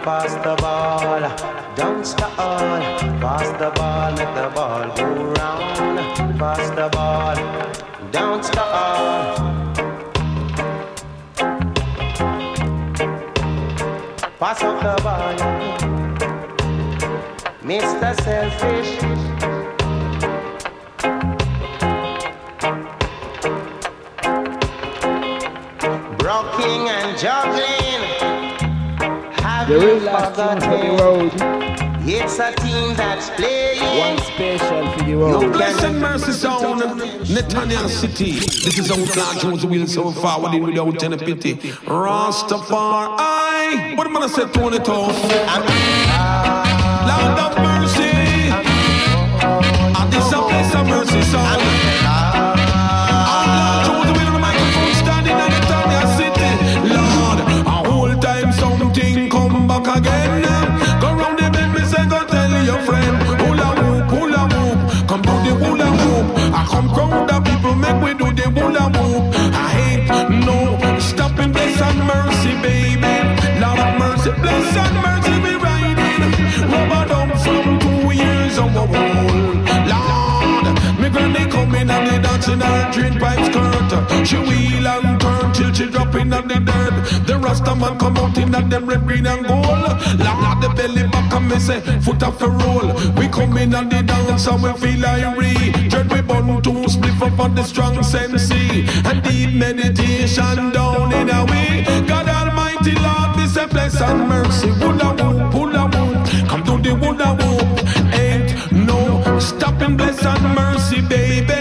Pass 0.05 0.35
the 0.35 0.55
ball, 0.61 1.75
don't 1.75 2.05
stall. 2.05 2.29
Pass 2.37 3.49
the 3.57 3.71
ball, 3.71 4.11
make 4.11 4.35
the 4.35 4.51
ball 4.53 4.95
go 4.95 5.33
round. 5.33 6.37
Pass 6.37 6.69
the 6.69 6.89
ball, 6.93 7.35
don't 8.11 8.45
stall. 8.45 9.35
Pass 14.39 14.61
up 14.61 14.77
the 14.83 14.95
ball, 15.01 15.37
Mr. 17.63 18.13
Selfish. 18.21 18.91
Rocking 26.23 26.89
and 26.89 27.17
juggling. 27.17 27.74
There 29.67 29.89
is 29.89 30.03
forgotten. 30.03 30.61
for 30.61 30.77
the 30.77 30.91
road. 31.03 31.31
It's 32.07 32.37
a 32.37 32.51
team 32.53 32.93
that's 32.95 33.31
playing. 33.31 33.79
One 33.97 34.17
special 34.19 34.91
for 34.91 35.03
the 35.03 35.15
road. 35.15 35.41
No 35.41 35.49
bless 35.51 35.83
and 35.83 35.99
mercy 35.99 36.33
zone, 36.33 36.81
Netanya 37.25 37.89
City. 37.89 38.33
This 38.33 38.77
is 38.77 38.91
Outlaw 38.91 39.33
Josey 39.39 39.67
Wales 39.67 39.93
so 39.95 40.11
far, 40.11 40.39
what 40.39 40.51
we 40.53 40.71
do 40.71 40.83
without 40.85 41.19
pity? 41.19 41.55
Rastafari. 41.87 43.17
What 43.97 44.05
am 44.05 44.17
I 44.17 44.19
gonna 44.19 44.29
say 44.29 44.45
to 44.45 44.67
it 44.71 44.87
all? 44.87 45.09
Of 47.45 47.57
mercy. 47.57 48.11
And 49.97 50.07
this 50.13 50.25
is 50.27 50.33
a 50.33 50.41
place 50.41 50.75
of 50.75 50.85
mercy 50.87 51.21
zone. 51.23 51.74
friend. 62.85 63.15
Hula 63.41 63.69
hoop, 63.81 64.05
hula 64.13 64.43
hoop, 64.53 64.79
come 65.09 65.21
do 65.21 65.35
the 65.45 65.53
hula 65.61 65.89
hoop. 65.99 66.25
I 66.59 66.65
come 66.71 66.89
crowd 66.93 67.27
the 67.29 67.37
people, 67.47 67.75
make 67.75 67.99
we 68.03 68.11
do 68.13 68.27
the 68.39 68.47
hula 68.55 68.85
hoop. 68.95 69.23
I 69.53 69.67
ain't 69.85 70.45
no 70.45 70.99
stopping, 70.99 71.51
bless 71.51 71.81
and 71.81 71.99
mercy, 72.09 72.53
baby. 72.63 73.13
Lord 73.61 73.79
of 73.85 73.91
mercy, 73.99 74.31
bless 74.41 74.75
and 74.83 74.95
mercy, 75.05 75.35
be 75.45 75.53
riding. 75.65 76.31
Rubber 76.71 77.03
down 77.11 77.29
from 77.43 77.79
two 77.83 78.11
years 78.23 78.57
on 78.57 78.73
the 78.73 78.85
wall, 78.93 79.41
Lord, 79.91 80.65
me 81.01 81.07
granny 81.09 81.43
coming 81.51 81.89
and 81.89 82.07
they 82.07 82.19
dancing 82.21 82.53
in 82.53 82.61
her 82.61 82.91
drain 82.91 83.19
pipes 83.19 83.47
skirt. 83.47 83.91
She 84.27 84.37
wheel 84.37 84.87
and 84.87 85.19
turn 85.21 85.53
till 85.53 85.73
she 85.73 85.85
drop 85.89 86.13
in 86.15 86.33
on 86.33 86.47
the 86.47 86.59
dirt. 86.59 86.93
The 87.61 87.73
man 87.75 87.97
come 87.97 88.17
out 88.17 88.37
in 88.37 88.53
at 88.53 88.69
them 88.69 88.85
red, 88.85 89.07
green 89.07 89.25
and 89.25 89.45
gold. 89.47 89.65
Lord, 89.65 90.61
the 90.61 90.71
belly 90.75 91.07
back 91.07 91.33
and 91.33 91.47
me 91.49 91.59
say 91.59 91.81
foot 92.01 92.21
off 92.23 92.41
a 92.41 92.49
roll. 92.49 92.93
We 93.17 93.27
come 93.27 93.57
in 93.57 93.73
and 93.73 93.91
the 93.91 94.03
dance 94.03 94.47
and 94.47 94.61
we 94.61 94.73
feel 94.73 95.05
re. 95.35 95.89
Dread 95.89 96.11
we 96.11 96.21
bun 96.21 96.61
two 96.61 96.87
split 96.89 97.21
up 97.21 97.39
on 97.39 97.55
the 97.55 97.63
strong 97.63 98.03
sensei. 98.03 98.85
And 99.05 99.23
deep 99.23 99.53
meditation 99.53 100.71
down 100.71 101.13
in 101.13 101.29
a 101.29 101.45
way. 101.45 101.85
God 102.07 102.27
Almighty 102.27 102.93
Lord, 102.95 103.37
me 103.37 103.47
say 103.47 103.67
bless 103.67 104.01
and 104.01 104.27
mercy. 104.27 104.71
Woulda 104.71 105.09
whoop, 105.15 105.53
woulda. 105.53 105.89
Come 106.49 106.63
to 106.65 106.77
the 106.77 106.93
woulda. 106.95 107.37
Ain't 108.13 108.71
no 108.71 109.39
stopping 109.39 109.97
bless 109.97 110.23
and 110.25 110.55
mercy, 110.55 111.01
baby. 111.01 111.53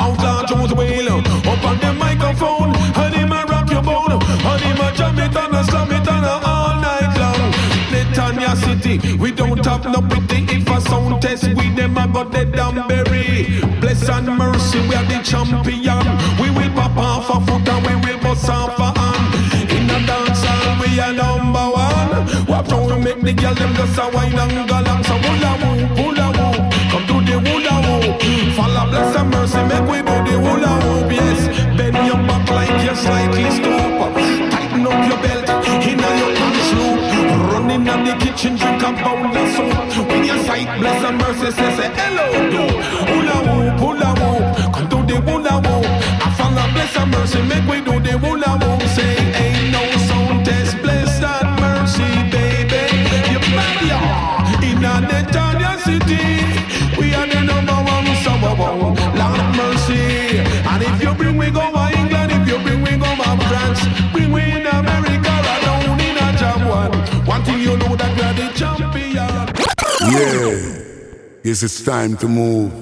Outlaw 0.00 0.44
Josey 0.46 0.74
Wales 0.74 1.26
up 1.46 1.64
on 1.64 1.78
the 1.80 1.92
City, 8.88 9.18
we 9.18 9.30
don't 9.30 9.64
have 9.66 9.84
no 9.84 10.00
pity. 10.00 10.46
If 10.48 10.68
a 10.68 10.80
sound 10.80 11.20
test 11.20 11.44
we 11.44 11.68
them, 11.76 11.98
I 11.98 12.06
got 12.06 12.32
the 12.32 12.46
damn 12.46 12.88
berry. 12.88 13.60
Bless 13.80 14.08
and 14.08 14.28
mercy, 14.38 14.80
we 14.88 14.94
are 14.94 15.04
the 15.04 15.20
champion. 15.22 16.04
We 16.40 16.48
will 16.56 16.72
pop 16.72 16.96
off 16.96 17.28
a 17.28 17.36
foot 17.44 17.68
and 17.68 17.86
we 17.86 17.94
will 18.00 18.18
bust 18.22 18.48
off 18.48 18.78
a 18.78 18.98
hand. 18.98 19.34
In 19.70 19.90
a 19.90 20.06
dance 20.06 20.42
hall, 20.42 20.80
we 20.80 20.98
are 21.00 21.12
number 21.12 21.66
one. 21.84 22.46
Watch 22.46 22.70
how 22.70 22.86
we 22.88 22.96
make 23.04 23.20
the 23.20 23.34
girl 23.34 23.54
them 23.54 23.74
just 23.74 23.98
a 23.98 24.08
wine 24.08 24.38
and 24.38 24.68
go 24.68 24.80
along. 24.80 25.04
So 25.04 25.14
hula 25.20 25.52
whoop, 25.60 25.98
hula 25.98 26.26
whoop, 26.38 26.72
come 26.88 27.04
to 27.08 27.16
the 27.28 27.36
hula 27.44 27.74
whoop. 27.84 28.22
Follow 28.56 28.88
bless 28.88 29.16
and 29.16 29.30
mercy, 29.30 29.62
make 29.68 29.84
we 29.90 29.98
do 30.00 30.16
the 30.24 30.34
hula 30.40 30.72
whoop. 30.84 31.12
Yes, 31.12 31.40
bend 31.76 31.96
your 32.08 32.20
back 32.26 32.48
like 32.48 32.82
you're 32.82 32.96
slightly 32.96 33.50
stoop. 33.50 33.97
In 37.88 38.04
the 38.04 38.14
kitchen, 38.24 38.56
drink 38.56 38.82
a 38.82 38.90
bowl 39.02 39.36
of 39.36 39.48
soup. 39.54 40.08
When 40.08 40.24
you 40.24 40.38
sight 40.44 40.68
bless 40.80 41.04
and 41.04 41.18
mercy, 41.18 41.50
say, 41.52 41.70
say 41.76 41.90
hello, 41.98 42.26
do. 42.52 42.64
Hula 43.12 43.36
whoop, 43.46 43.80
hula 43.80 44.10
whoop, 44.20 44.74
come 44.74 44.88
to 44.92 44.98
the 45.10 45.20
hula 45.20 45.54
whoop. 45.64 45.86
I 46.24 46.28
follow 46.36 46.66
bless 46.74 46.96
and 46.96 47.10
mercy, 47.10 47.42
make 47.42 47.66
we 47.70 47.80
do 47.80 47.94
the 48.00 48.18
hula 48.18 48.50
whoop. 48.60 48.82
Say, 48.96 49.16
ain't 49.42 49.72
no 49.72 49.97
Yeah. 70.10 70.84
Yes, 71.44 71.62
it's 71.62 71.82
time 71.84 72.16
to 72.16 72.28
move. 72.28 72.72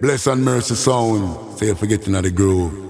Bless 0.00 0.26
and 0.26 0.44
mercy 0.44 0.74
sound. 0.74 1.58
Say 1.58 1.74
forgetting 1.74 2.14
of 2.14 2.22
the 2.22 2.30
groove. 2.30 2.89